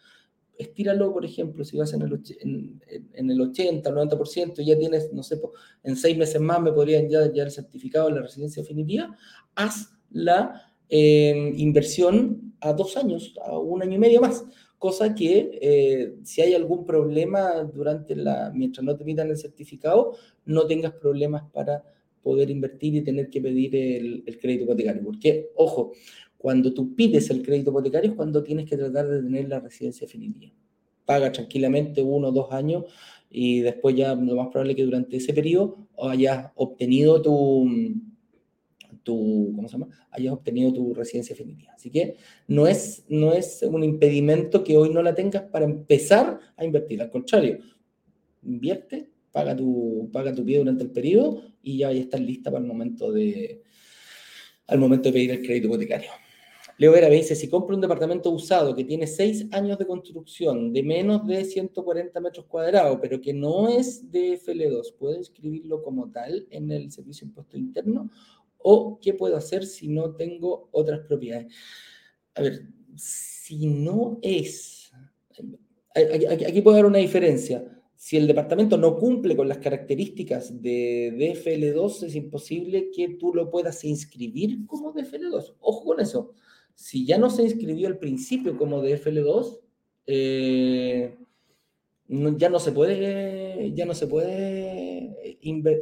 [0.58, 2.80] estíralo, por ejemplo, si vas en el,
[3.14, 5.42] en, el 80, 90%, ya tienes, no sé,
[5.84, 9.16] en seis meses más me podrían ya, ya el certificado de la residencia definitiva,
[9.56, 14.46] haz la em, inversión a dos años, a un año y medio más,
[14.78, 20.16] cosa que eh, si hay algún problema durante la, mientras no te emitan el certificado,
[20.46, 21.84] no tengas problemas para
[22.24, 25.04] poder invertir y tener que pedir el, el crédito hipotecario.
[25.04, 25.92] Porque, ojo,
[26.44, 30.06] cuando tú pides el crédito hipotecario es cuando tienes que tratar de tener la residencia
[30.06, 30.54] definitiva.
[31.06, 32.86] Paga tranquilamente uno o dos años
[33.30, 37.66] y después ya lo más probable es que durante ese periodo hayas obtenido tu,
[39.04, 39.88] tu, ¿cómo se llama?
[40.12, 41.72] hayas obtenido tu residencia definitiva.
[41.74, 42.18] Así que
[42.48, 47.02] no es, no es un impedimento que hoy no la tengas para empezar a invertir.
[47.02, 47.60] Al contrario,
[48.44, 52.62] invierte, paga tu, paga tu pie durante el periodo y ya, ya estás lista para
[52.62, 53.64] el momento de,
[54.68, 56.12] al momento de pedir el crédito hipotecario.
[56.78, 60.72] Leo Vera me dice, si compro un departamento usado que tiene seis años de construcción,
[60.72, 66.10] de menos de 140 metros cuadrados, pero que no es de FL2, ¿puedo inscribirlo como
[66.12, 68.10] tal en el servicio de impuesto interno?
[68.58, 71.54] ¿O qué puedo hacer si no tengo otras propiedades?
[72.36, 74.92] A ver, si no es...
[75.96, 77.83] Aquí, aquí dar una diferencia.
[78.04, 83.50] Si el departamento no cumple con las características de DFL2, es imposible que tú lo
[83.50, 85.56] puedas inscribir como DFL2.
[85.62, 86.34] Ojo con eso
[86.76, 89.60] si ya no se inscribió al principio como DFL2,
[90.08, 91.18] eh,
[92.38, 95.40] ya no se puede, ya no se puede,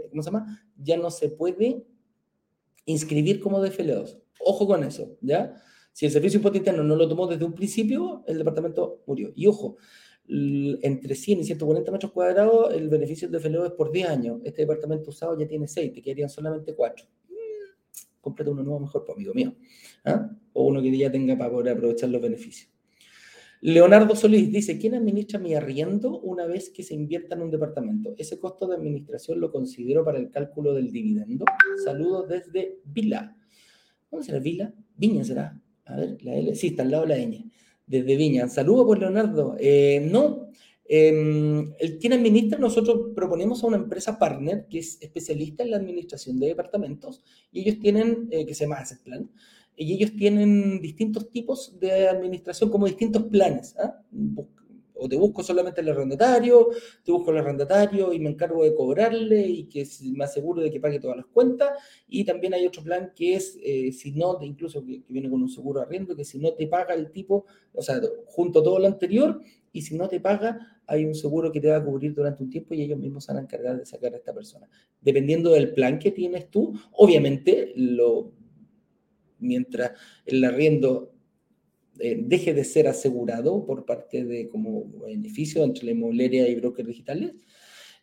[0.09, 0.63] ¿cómo se llama?
[0.77, 1.83] Ya no se puede
[2.85, 4.21] inscribir como DFL2.
[4.39, 5.55] Ojo con eso, ¿ya?
[5.91, 9.33] Si el servicio hipotético no lo tomó desde un principio, el departamento murió.
[9.35, 9.77] Y ojo,
[10.81, 14.41] entre 100 y 140 metros cuadrados, el beneficio del DFL2 es por 10 años.
[14.43, 17.05] Este departamento usado ya tiene 6, te quedarían solamente 4
[18.21, 19.53] cómprate uno nuevo mejor, pues, amigo mío.
[20.05, 20.29] ¿ah?
[20.53, 22.69] O uno que ya tenga para poder aprovechar los beneficios.
[23.63, 28.15] Leonardo Solís dice, ¿quién administra mi arriendo una vez que se invierta en un departamento?
[28.17, 31.45] Ese costo de administración lo considero para el cálculo del dividendo.
[31.83, 33.35] Saludos desde Vila.
[34.09, 34.73] ¿Dónde será Vila?
[34.97, 35.61] Viña será.
[35.85, 36.55] A ver, la L.
[36.55, 37.51] Sí, está al lado de la ñ.
[37.85, 38.47] Desde Viña.
[38.47, 39.55] Saludos por Leonardo.
[39.59, 40.51] Eh, no,
[40.93, 45.77] eh, el quien administra, nosotros proponemos a una empresa partner que es especialista en la
[45.77, 49.31] administración de departamentos y ellos tienen, eh, que se llama Asset Plan,
[49.77, 53.73] y ellos tienen distintos tipos de administración como distintos planes.
[53.79, 54.03] ¿ah?
[55.01, 56.69] O te busco solamente el arrendatario,
[57.03, 60.79] te busco el arrendatario y me encargo de cobrarle y que me aseguro de que
[60.79, 61.71] pague todas las cuentas.
[62.07, 65.49] Y también hay otro plan que es, eh, si no, incluso que, viene con un
[65.49, 68.77] seguro de arriendo, que si no te paga el tipo, o sea, junto a todo
[68.77, 69.41] lo anterior,
[69.73, 72.49] y si no te paga, hay un seguro que te va a cubrir durante un
[72.49, 74.69] tiempo y ellos mismos se van a encargar de sacar a esta persona.
[74.99, 78.33] Dependiendo del plan que tienes tú, obviamente, lo,
[79.39, 79.93] mientras
[80.25, 81.10] el arriendo
[81.99, 86.87] eh, deje de ser asegurado por parte de como beneficio entre la inmobiliaria y brokers
[86.87, 87.33] digitales,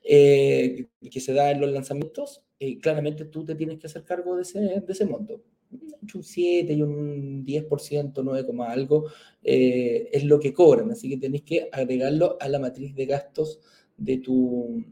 [0.05, 4.37] eh, que se da en los lanzamientos, eh, claramente tú te tienes que hacer cargo
[4.37, 5.43] de ese, de ese monto.
[6.15, 9.07] Un 7 y un 10%, 9, algo,
[9.43, 13.61] es lo que cobran, así que tenés que agregarlo a la matriz de gastos
[13.99, 14.83] de tu,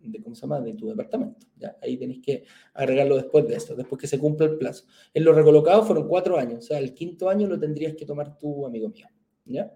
[0.00, 0.60] de, ¿cómo se llama?
[0.60, 1.46] de tu departamento.
[1.56, 1.76] ¿ya?
[1.82, 2.44] Ahí tenéis que
[2.74, 4.84] agregarlo después de esto, después que se cumpla el plazo.
[5.14, 8.38] En lo recolocado fueron cuatro años, o sea, el quinto año lo tendrías que tomar
[8.38, 9.06] tú, amigo mío.
[9.44, 9.72] ¿ya?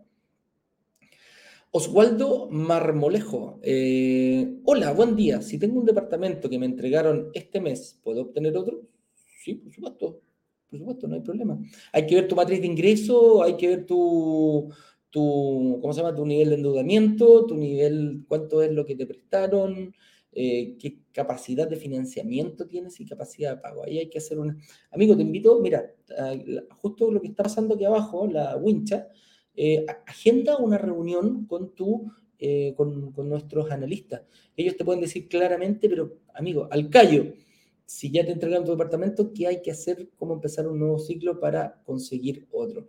[1.74, 3.58] Oswaldo Marmolejo.
[3.62, 5.40] Eh, hola, buen día.
[5.40, 8.82] Si tengo un departamento que me entregaron este mes, ¿puedo obtener otro?
[9.42, 10.20] Sí, por supuesto.
[10.68, 11.58] Por supuesto, no hay problema.
[11.92, 14.70] Hay que ver tu matriz de ingreso, hay que ver tu,
[15.12, 16.16] tu, ¿cómo se llama?
[16.16, 19.94] Tu nivel de endeudamiento, tu nivel, cuánto es lo que te prestaron,
[20.32, 23.84] eh, qué capacidad de financiamiento tienes y capacidad de pago.
[23.84, 24.56] Ahí hay que hacer una...
[24.90, 25.94] Amigo, te invito, mira,
[26.80, 29.08] justo lo que está pasando aquí abajo, la wincha,
[29.54, 34.22] eh, agenda una reunión con tu, eh, con, con, nuestros analistas.
[34.56, 37.34] Ellos te pueden decir claramente, pero amigo, al callo,
[37.84, 40.08] si ya te entregan tu departamento, ¿qué hay que hacer?
[40.16, 42.88] ¿Cómo empezar un nuevo ciclo para conseguir otro?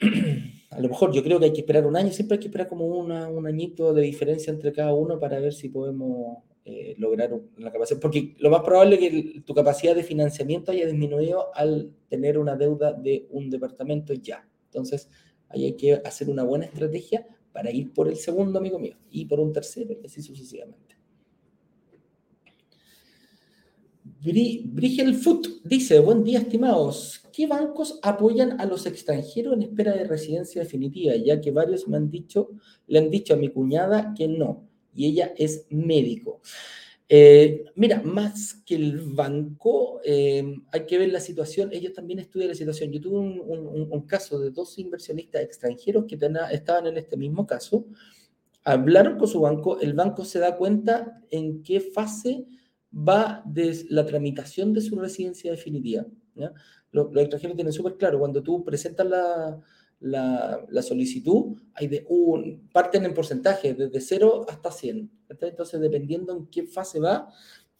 [0.74, 2.66] a lo mejor yo creo que hay que esperar un año, siempre hay que esperar
[2.66, 7.30] como una, un añito de diferencia entre cada uno para ver si podemos eh, lograr
[7.58, 11.92] la capacidad, porque lo más probable es que tu capacidad de financiamiento haya disminuido al
[12.08, 14.48] tener una deuda de un departamento ya.
[14.66, 15.08] Entonces,
[15.48, 19.26] ahí hay que hacer una buena estrategia para ir por el segundo, amigo mío, y
[19.26, 20.96] por un tercero, y así sucesivamente.
[24.24, 30.04] Brigel Foot dice, buen día estimados, ¿qué bancos apoyan a los extranjeros en espera de
[30.04, 31.16] residencia definitiva?
[31.16, 32.50] Ya que varios me han dicho,
[32.86, 36.40] le han dicho a mi cuñada que no, y ella es médico.
[37.08, 42.48] Eh, mira, más que el banco, eh, hay que ver la situación, ellos también estudian
[42.48, 42.92] la situación.
[42.92, 46.18] Yo tuve un, caso de dos inversionistas extranjeros que
[46.52, 47.86] estaban en este mismo caso,
[48.62, 52.46] hablaron con su banco, el banco se da cuenta en qué fase
[52.96, 53.44] va
[53.88, 56.06] la tramitación de su residencia definitiva.
[56.90, 59.60] Los, extranjeros tienen súper claro, cuando tú presentas la,
[60.00, 62.06] la, solicitud, hay de
[62.72, 65.10] parten en porcentaje, desde 0 hasta 100.
[65.28, 67.28] Entonces, dependiendo en qué fase va,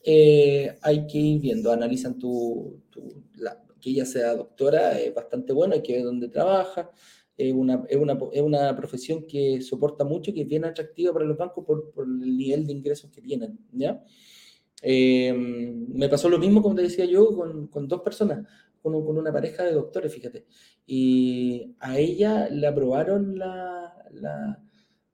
[0.03, 2.81] eh, hay que ir viendo, analizan tu,
[3.81, 6.91] que ella sea doctora, es bastante bueno, hay que ver dónde trabaja,
[7.37, 11.25] es una, es una, es una profesión que soporta mucho, que es bien atractiva para
[11.25, 14.03] los bancos por, por el nivel de ingresos que tienen, ¿ya?
[14.87, 18.47] Eh, me pasó lo mismo, como te decía yo, con, con dos personas,
[18.82, 20.45] con, con, una pareja de doctores, fíjate.
[20.87, 24.62] Y a ella le aprobaron la, la,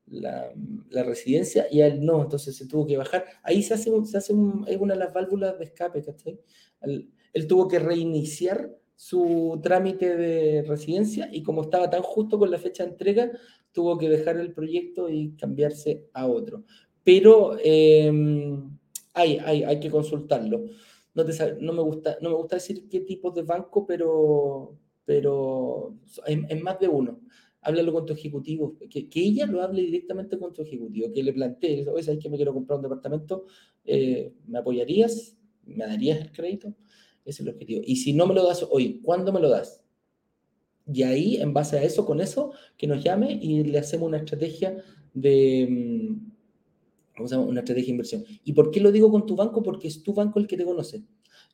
[0.09, 3.27] la, residencia y a él no, entonces se tuvo que bajar.
[3.45, 4.35] Ahí se hace, se hace
[4.67, 6.41] es una de las válvulas de escape, ¿cachai?
[6.83, 12.51] Él, él tuvo que reiniciar su trámite de residencia y como estaba tan justo con
[12.51, 13.31] la fecha de entrega,
[13.71, 16.65] tuvo que dejar el proyecto y cambiarse a otro.
[17.05, 17.57] Pero...
[17.63, 18.11] Eh,
[19.15, 20.65] hay, hay, hay que consultarlo.
[21.15, 21.25] No,
[21.61, 25.97] no, me gusta, no me gusta decir qué tipo de banco, pero, pero
[26.27, 27.21] es, más de uno.
[27.63, 31.87] Háblalo con tu ejecutivo, que, ella lo hable directamente con tu ejecutivo, que le plantee,
[31.89, 33.47] oye, ¿sabes que me quiero comprar un departamento?
[33.85, 35.37] Eh, ¿Me apoyarías?
[35.65, 36.69] ¿Me darías el crédito?
[37.25, 37.83] Ese es el objetivo.
[37.85, 39.83] Y si no me lo das hoy, ¿cuándo me lo das?
[40.87, 44.19] Y ahí, en base a eso, con eso, que nos llame y le hacemos una
[44.19, 44.83] estrategia
[45.13, 46.17] de,
[47.21, 48.25] mm, una estrategia de inversión.
[48.45, 49.63] ¿Y por qué lo digo con tu banco?
[49.63, 51.03] Porque es tu banco el que te conoce.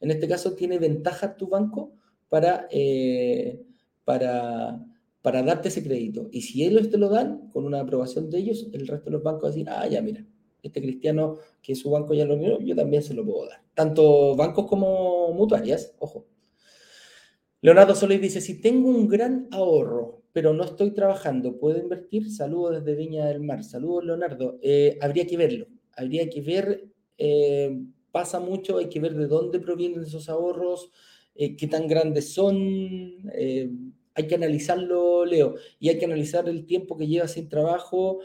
[0.01, 1.93] En este caso tiene ventaja tu banco
[2.29, 3.63] para, eh,
[4.05, 4.85] para,
[5.23, 6.29] para darte ese crédito.
[6.31, 9.23] Y si ellos te lo dan, con una aprobación de ellos, el resto de los
[9.23, 10.27] bancos decir, ah, ya mira,
[10.63, 13.63] este cristiano que su banco ya lo dio, yo también se lo puedo dar.
[13.75, 16.27] Tanto bancos como mutuarias, ojo.
[17.61, 22.31] Leonardo Solís dice, si tengo un gran ahorro, pero no estoy trabajando, ¿puedo invertir?
[22.31, 23.65] Saludos desde Viña del Mar.
[23.65, 24.59] Saludos, Leonardo.
[24.61, 25.67] Eh, habría que verlo.
[25.97, 27.81] Habría que ver, eh,
[28.13, 30.91] pasa mucho, hay que ver de dónde provienen esos ahorros,
[31.35, 33.31] eh, qué tan grandes son.
[33.33, 38.19] hay que analizarlo, Leo, y hay que analizar el tiempo que llevas sin trabajo,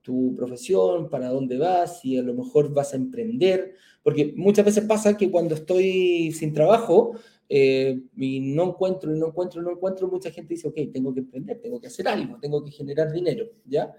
[0.00, 3.74] tu profesión, para dónde vas, si a lo mejor vas a emprender,
[4.04, 7.16] porque muchas veces pasa que cuando estoy sin trabajo,
[7.56, 11.20] eh, y no encuentro, y no encuentro, no encuentro, mucha gente dice, ok, tengo que
[11.20, 13.94] emprender, tengo que hacer algo, tengo que generar dinero, ¿ya?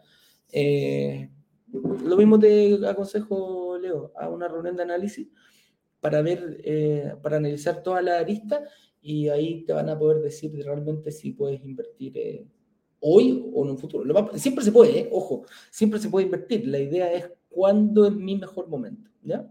[0.52, 1.30] Eh,
[1.72, 5.30] lo mismo te aconsejo, Leo, a una reunión de análisis
[6.02, 8.62] para ver, eh, para analizar toda la arista
[9.02, 12.50] y ahí te van a poder decir realmente si puedes invertir
[13.00, 14.04] hoy o en un futuro.
[14.38, 16.68] siempre se puede, ojo, siempre se puede invertir.
[16.68, 19.50] La idea es cuándo es mi mejor momento, ¿ya?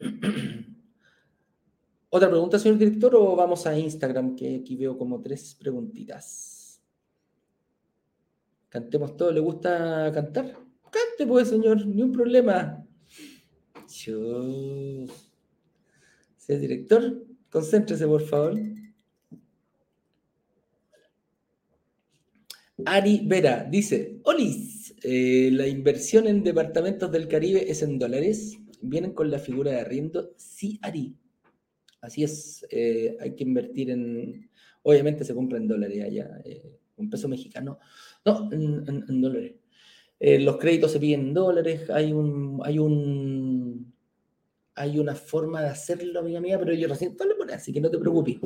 [2.16, 6.80] ¿Otra pregunta, señor director, o vamos a Instagram, que aquí veo como tres preguntitas?
[8.70, 10.46] Cantemos todo, ¿le gusta cantar?
[10.84, 12.82] Cante pues, señor, ni un problema.
[13.86, 15.10] Señor
[16.48, 18.54] director, concéntrese, por favor.
[22.86, 28.56] Ari Vera dice, Olis, eh, la inversión en departamentos del Caribe es en dólares.
[28.80, 30.32] ¿Vienen con la figura de arriendo?
[30.38, 31.14] Sí, Ari.
[32.00, 34.50] Así es, eh, hay que invertir en,
[34.82, 37.78] obviamente se compra en dólares allá, eh, un peso mexicano,
[38.24, 39.54] no, en, dólares.
[40.18, 43.92] Eh, los créditos se piden en dólares, hay un, hay un,
[44.76, 47.90] hay una forma de hacerlo, amiga mía, pero yo recién lo pone, así que no
[47.90, 48.36] te preocupes.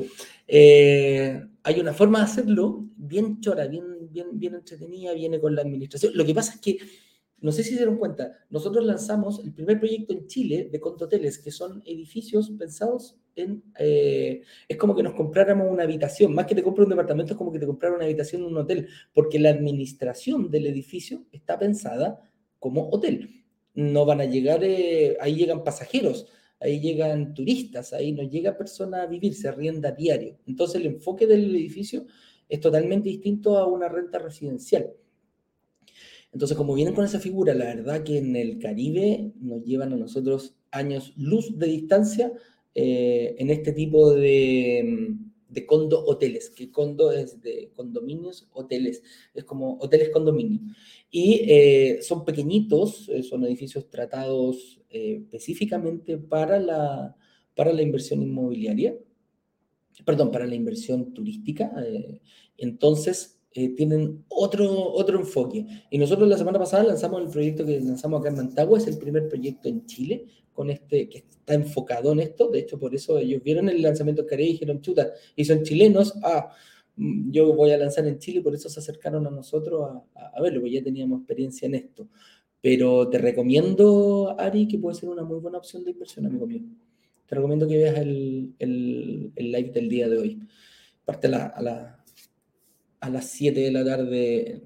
[0.47, 5.61] Eh, hay una forma de hacerlo bien chora, bien, bien, bien entretenida, viene con la
[5.61, 6.13] administración.
[6.15, 6.77] Lo que pasa es que
[7.41, 11.37] no sé si se dieron cuenta, nosotros lanzamos el primer proyecto en Chile de contoteles,
[11.37, 16.63] que son edificios pensados Eh, es como que nos compráramos una habitación, más que te
[16.63, 19.49] comprar un departamento, es como que te comprara una habitación en un hotel, porque la
[19.49, 22.19] administración del edificio está pensada
[22.59, 23.43] como hotel.
[23.73, 26.27] No van a llegar, eh, ahí llegan pasajeros,
[26.59, 30.37] ahí llegan turistas, ahí no llega persona a vivir, se arrienda diario.
[30.45, 32.05] Entonces el enfoque del edificio
[32.49, 34.91] es totalmente distinto a una renta residencial.
[36.33, 39.97] Entonces, como vienen con esa figura, la verdad que en el Caribe nos llevan a
[39.97, 42.31] nosotros años luz de distancia
[42.73, 45.15] eh, en este tipo de,
[45.49, 49.03] de condo hoteles, que condo es de condominios, hoteles,
[49.33, 50.61] es como hoteles condominio.
[51.09, 57.15] Y eh, son pequeñitos, eh, son edificios tratados específicamente para la,
[57.55, 58.97] para la inversión inmobiliaria,
[60.05, 61.71] perdón, para la inversión turística.
[62.57, 65.65] entonces, eh, tienen otro, otro enfoque.
[65.89, 68.97] Y nosotros la semana pasada lanzamos el proyecto que lanzamos acá en Mantagua, es el
[68.97, 72.49] primer proyecto en Chile con este, que está enfocado en esto.
[72.49, 76.13] De hecho, por eso ellos vieron el lanzamiento que y dijeron, chuta, y son chilenos,
[76.23, 76.49] ah,
[76.95, 80.41] mm, yo voy a lanzar en Chile, por eso se acercaron a nosotros a, a,
[80.41, 82.07] verlo, porque ya teníamos experiencia en esto.
[82.61, 86.61] Pero te recomiendo, Ari, que puede ser una muy buena opción de inversión, amigo mío.
[87.25, 90.39] Te recomiendo que veas el, el, el live del día de hoy.
[91.03, 92.00] Parte a la, a la
[93.01, 94.61] a las 7 de la tarde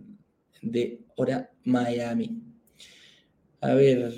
[0.61, 2.41] de hora Miami.
[3.61, 4.13] A ver.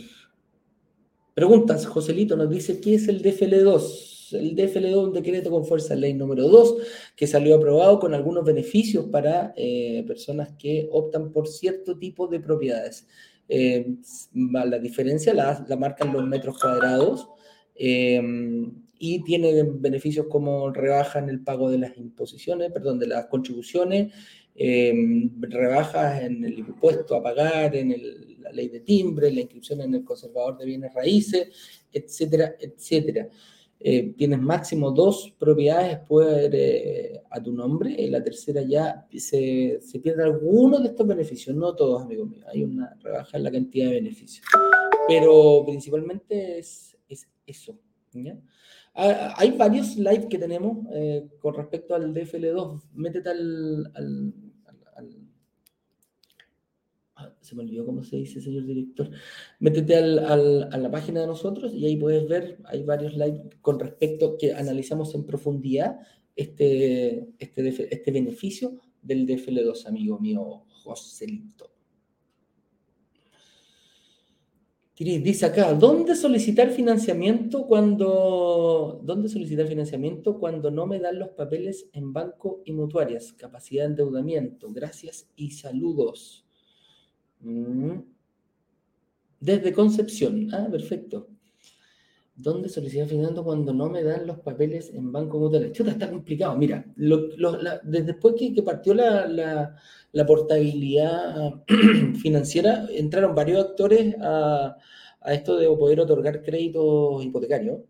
[1.33, 4.33] Preguntas, Joselito nos dice, ¿qué es el DFL2?
[4.33, 6.77] El DFL2 un decreto con fuerza ley número 2
[7.15, 12.39] que salió aprobado con algunos beneficios para eh, personas que optan por cierto tipo de
[12.39, 13.07] propiedades.
[13.47, 13.95] Eh,
[14.33, 17.29] la diferencia la, la, marcan los metros cuadrados.
[17.75, 18.19] Eh,
[18.99, 24.13] y tiene beneficios como rebaja en el pago de las imposiciones, perdón, de las contribuciones,
[24.55, 27.95] em, rebajas en el impuesto a pagar, en
[28.41, 31.49] la ley de timbre, la inscripción en el conservador de bienes raíces,
[31.91, 33.29] etcétera, etcétera.
[33.79, 39.99] Eh, tienes máximo dos propiedades puede, a tu nombre, y la tercera ya se, se
[39.99, 43.85] pierde alguno de estos beneficios, no todos, amigos míos, hay una rebaja en la cantidad
[43.85, 44.43] de beneficios,
[45.07, 47.77] pero principalmente es, es eso.
[48.13, 48.37] ¿ya?
[48.99, 52.81] Ah, hay varios live que tenemos eh, con respecto al DFL2.
[52.95, 53.93] Métete al,
[57.15, 59.11] ah, se me olvidó cómo se dice, señor director.
[59.59, 64.35] Métete a la página de nosotros y ahí puedes ver, hay varios live con respecto
[64.35, 65.99] que analizamos en profundidad
[66.35, 71.76] este, este, este beneficio del DFL2, amigo mío Joselito.
[74.99, 81.87] Dice acá, ¿dónde solicitar financiamiento cuando dónde solicitar financiamiento cuando no me dan los papeles
[81.93, 83.31] en banco y mutuarias?
[83.33, 84.71] Capacidad de endeudamiento.
[84.71, 86.47] Gracias y saludos.
[87.41, 87.99] Mm.
[89.39, 90.47] Desde Concepción.
[90.51, 91.29] Ah, perfecto.
[92.39, 95.71] ¿Dónde solicitar financiamiento cuando no me dan los papeles en banco mutuarias?
[95.71, 96.55] Chuta, está complicado.
[96.55, 99.75] Mira, desde después que, partió la,
[100.11, 101.63] la portabilidad
[102.21, 104.77] financiera, entraron varios actores a,
[105.25, 107.81] esto de poder otorgar créditos hipotecarios.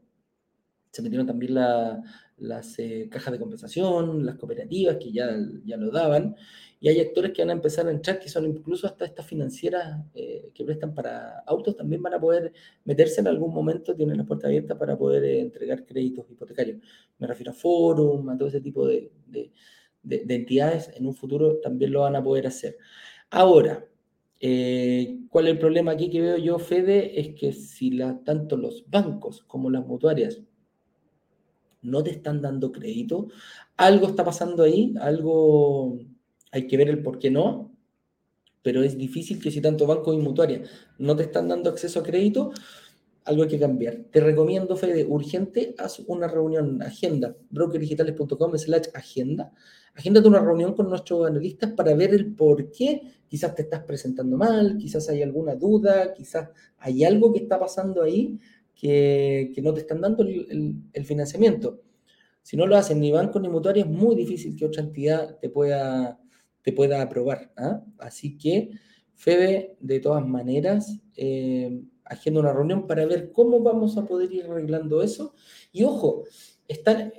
[0.92, 5.30] Se metieron también las eh, cajas de compensación, las cooperativas que ya,
[5.64, 6.36] ya lo daban,
[6.80, 10.06] y hay actores que van a empezar a entrar, que son incluso hasta estas financieras
[10.14, 12.54] eh, que prestan para autos, también van a poder
[12.86, 16.80] meterse en algún momento, tienen la puerta abierta para poder eh, entregar créditos hipotecarios.
[17.18, 19.12] Me refiero a Forum, a todo ese tipo de
[20.08, 22.78] de, entidades en un futuro también lo van a poder hacer.
[23.30, 23.86] Ahora,
[24.40, 27.20] eh, ¿cuál es el problema aquí que veo yo, Fede?
[27.20, 30.42] Es que si tanto los bancos como las mutuarias
[31.82, 33.28] no te están dando crédito,
[33.78, 36.00] algo está pasando ahí, algo
[36.58, 37.72] hay que ver el por qué no,
[38.62, 42.04] pero es difícil que si tanto bancos y mutuarias no te están dando acceso a
[42.04, 42.52] crédito,
[43.24, 44.06] algo hay que cambiar.
[44.12, 49.52] Te recomiendo, Fede, urgente, haz una reunión, agenda, brokerdigitales.com slash agenda,
[49.94, 54.38] agéndate una reunión con nuestros analistas para ver el por qué quizás te estás presentando
[54.38, 58.40] mal, quizás hay alguna duda, quizás hay algo que está pasando ahí
[58.74, 61.82] que, no te están dando el, financiamiento.
[62.42, 65.50] Si no lo hacen ni banco ni mutuario, es muy difícil que otra entidad te
[65.50, 66.20] pueda,
[66.68, 67.50] te pueda aprobar.
[67.56, 67.82] ¿ah?
[67.98, 68.72] Así que,
[69.16, 74.44] Febe, de todas maneras, eh, agenda una reunión para ver cómo vamos a poder ir
[74.44, 75.34] arreglando eso.
[75.72, 76.26] Y ojo,
[76.68, 77.14] están,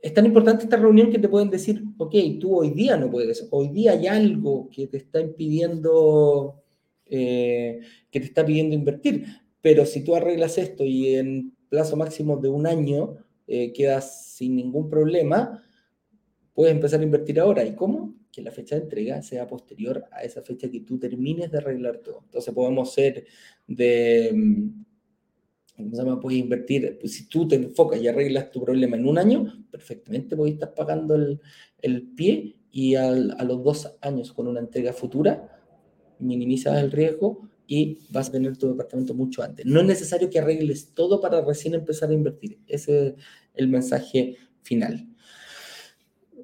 [0.00, 3.46] es tan importante esta reunión que te pueden decir, ok, tú hoy día no puedes,
[3.50, 6.64] hoy día hay algo que te está impidiendo,
[7.04, 7.80] eh,
[8.10, 9.26] que te está pidiendo invertir,
[9.60, 14.56] pero si tú arreglas esto y en plazo máximo de un año eh, quedas sin
[14.56, 15.62] ningún problema,
[16.54, 17.62] puedes empezar a invertir ahora.
[17.62, 18.21] ¿Y cómo?
[18.32, 21.98] Que la fecha de entrega sea posterior a esa fecha que tú termines de arreglar
[21.98, 22.22] todo.
[22.24, 23.26] Entonces podemos ser
[23.66, 24.84] de mm,
[25.76, 26.20] ¿cómo se llama?
[26.20, 30.36] Puedes invertir, pues, si tú te enfocas y arreglas tu problema en un año, perfectamente
[30.36, 31.40] puedes estar pagando el,
[31.80, 35.60] el pie y a los dos años con una entrega futura,
[36.18, 39.66] minimizas el riesgo y vas a tener tu departamento mucho antes.
[39.66, 42.58] No es necesario que arregles todo para recién empezar a invertir.
[42.66, 43.14] Ese es
[43.54, 45.06] el mensaje final.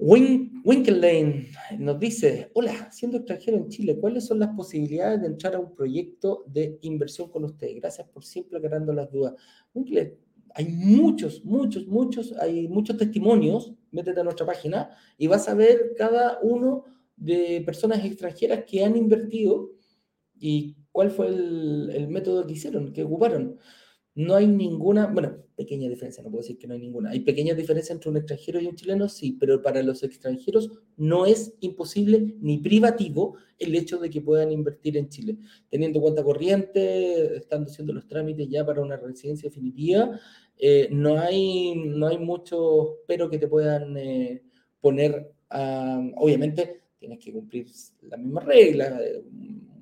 [0.01, 5.57] Win Winkelane nos dice, hola, siendo extranjero en Chile, ¿cuáles son las posibilidades de entrar
[5.57, 7.69] a un proyecto de inversión con usted?
[7.77, 9.35] Gracias por siempre aclarando las dudas.
[10.55, 15.95] hay muchos, muchos, muchos, hay muchos testimonios, métete a nuestra página y vas a ver
[15.97, 16.85] cada uno
[17.17, 19.73] de personas extranjeras que han invertido
[20.39, 23.59] y cuál fue el, el método que hicieron, que ocuparon
[24.19, 27.11] no hay ninguna, bueno, pequeña diferencia, no puedo decir que no hay ninguna.
[27.11, 31.25] Hay pequeñas diferencias entre un extranjero y un chileno, sí, pero para los extranjeros no
[31.25, 35.39] es imposible ni privativo el hecho de que puedan invertir en Chile.
[35.71, 40.19] Teniendo cuenta corriente, estando haciendo los trámites ya para una residencia definitiva,
[40.59, 44.43] eh, no, hay, no hay mucho pero que te puedan eh,
[44.81, 45.31] poner,
[46.17, 47.69] obviamente tienes que cumplir
[48.03, 49.23] las mismas reglas, eh,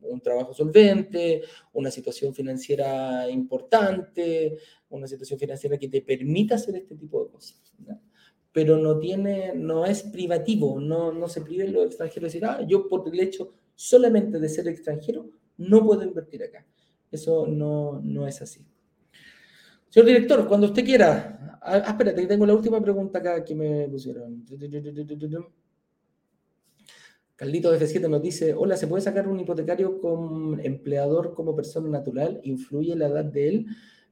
[0.08, 1.42] un trabajo solvente,
[1.72, 4.58] una situación financiera importante,
[4.90, 7.60] una situación financiera que te permita hacer este tipo de cosas.
[8.52, 12.88] Pero no tiene, no es privativo, no, no se prive los extranjeros decir, ah, yo
[12.88, 15.28] por el hecho solamente de ser extranjero
[15.58, 16.66] no puedo invertir acá.
[17.10, 18.66] Eso no, no es así.
[19.88, 21.58] Señor director, cuando usted quiera.
[21.62, 24.44] Ah, espérate, tengo la última pregunta acá que me pusieron.
[27.36, 32.40] Carlito F7 nos dice, hola, ¿se puede sacar un hipotecario con empleador como persona natural?
[32.44, 33.66] ¿Influye la edad de él?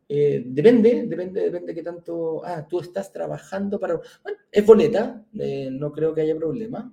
[0.07, 2.45] Eh, depende, depende, depende de qué tanto...
[2.45, 3.99] Ah, tú estás trabajando para...
[4.23, 6.93] Bueno, es boleta, eh, no creo que haya problema.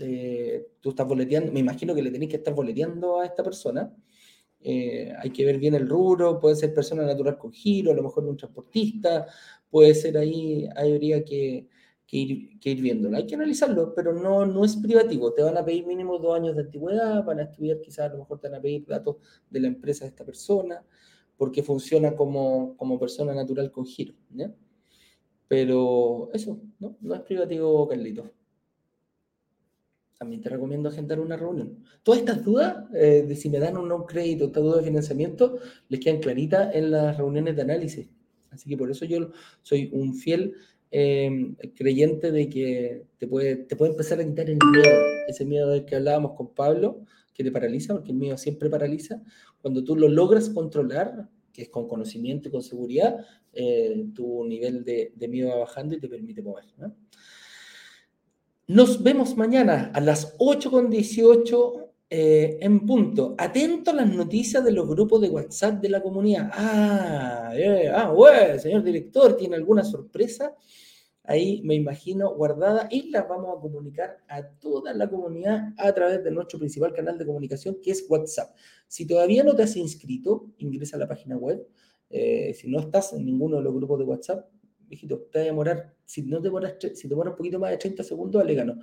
[0.00, 3.94] Eh, tú estás boleteando, me imagino que le tenéis que estar boleteando a esta persona.
[4.60, 8.24] hay que ver bien el rubro, puede ser persona natural con giro, a lo mejor
[8.26, 9.26] un transportista,
[9.70, 11.68] puede ser ahí, habría que
[12.08, 13.18] que ir, que viéndolo.
[13.18, 15.34] Hay que analizarlo, pero no, no es privativo.
[15.34, 18.20] Te van a pedir mínimo dos años de antigüedad, van a estudiar quizás a lo
[18.20, 19.16] mejor te van a pedir datos
[19.50, 20.82] de la empresa de esta persona,
[21.36, 24.14] porque funciona como, como persona natural con giro.
[25.46, 26.96] Pero eso, ¿no?
[26.98, 28.32] no es privativo, Carlito.
[30.18, 31.84] También te recomiendo agendar una reunión.
[32.02, 34.84] Todas estas dudas eh, de si me dan o no un crédito, esta duda de
[34.84, 35.58] financiamiento,
[35.90, 38.08] les quedan claritas en las reuniones de análisis.
[38.50, 39.30] Así que por eso yo
[39.62, 40.54] soy un fiel
[40.90, 44.96] Em, creyente de que te puede, te puede empezar a quitar el miedo,
[45.28, 47.02] ese miedo del que hablábamos con Pablo,
[47.34, 49.22] que te paraliza, porque el miedo siempre paraliza.
[49.60, 53.16] Cuando tú lo logras controlar, que es con conocimiento y con seguridad,
[53.52, 56.64] eh, tu nivel de, de, miedo va bajando y te permite mover.
[58.66, 63.34] Nos vemos mañana a las 8.18 eh, en punto.
[63.36, 66.50] Atento a las noticias de los grupos de WhatsApp de la comunidad.
[66.54, 70.54] Ah, eh, ah, bueno, señor director, ¿tiene alguna sorpresa?
[71.28, 76.24] Ahí me imagino guardada y las vamos a comunicar a toda la comunidad a través
[76.24, 78.56] de nuestro principal canal de comunicación que es WhatsApp.
[78.86, 81.68] Si todavía no te has inscrito, ingresa a la página web.
[82.08, 84.48] Eh, si no estás en ninguno de los grupos de WhatsApp,
[84.88, 87.72] viejito, te va a demorar, si no te demoras, si te demoras un poquito más
[87.72, 88.80] de 30 segundos, alégano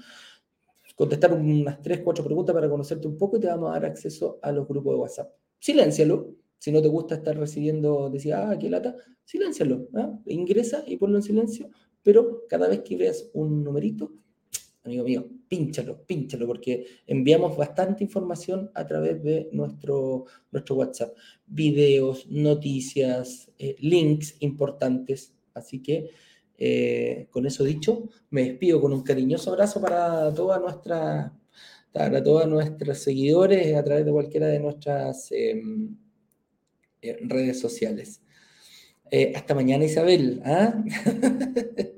[0.96, 4.40] contestar unas 3, 4 preguntas para conocerte un poco y te vamos a dar acceso
[4.42, 5.34] a los grupos de WhatsApp.
[5.60, 6.36] Siléncialo.
[6.58, 8.96] Si no te gusta estar recibiendo, decía, ah, qué lata,
[9.26, 9.88] siléncialo.
[9.94, 10.18] ¿ah?
[10.26, 11.70] Ingresa y ponlo en silencio,
[12.06, 14.14] pero cada vez que veas un numerito,
[14.84, 21.18] amigo mío, pínchalo, pínchalo, porque enviamos bastante información a través de nuestro, nuestro WhatsApp.
[21.48, 25.34] Videos, noticias, eh, links importantes.
[25.56, 26.12] Así que
[26.60, 31.32] eh, con eso dicho, me despido con un cariñoso abrazo para todas nuestras
[31.92, 35.98] para todos nuestros seguidores a través de cualquiera de nuestras em,
[37.02, 38.22] eh, redes sociales.
[39.34, 40.42] Hasta mañana, Isabel.
[40.44, 40.84] ¿ah?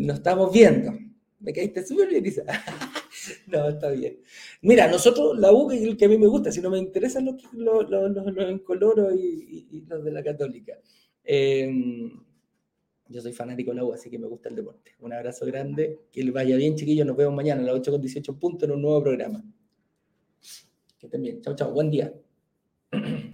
[0.00, 0.92] nos estamos viendo.
[1.40, 2.56] Me caíste súper bien, Isabel.
[3.46, 4.18] no, está bien.
[4.62, 7.36] Mira, nosotros, la U, el que a mí me gusta, si no me interesan los,
[7.52, 10.78] los, los, los, y, y, los de la Católica.
[11.22, 12.10] Em,
[13.08, 14.92] yo soy fanático de la U, así que me gusta el deporte.
[15.00, 17.06] Un abrazo grande, que le vaya bien, chiquillos.
[17.06, 19.44] Nos vemos mañana a las 8 con 18 puntos en un nuevo programa.
[20.98, 21.40] Que estén bien.
[21.42, 21.72] Chao, chao.
[21.72, 22.12] Buen día.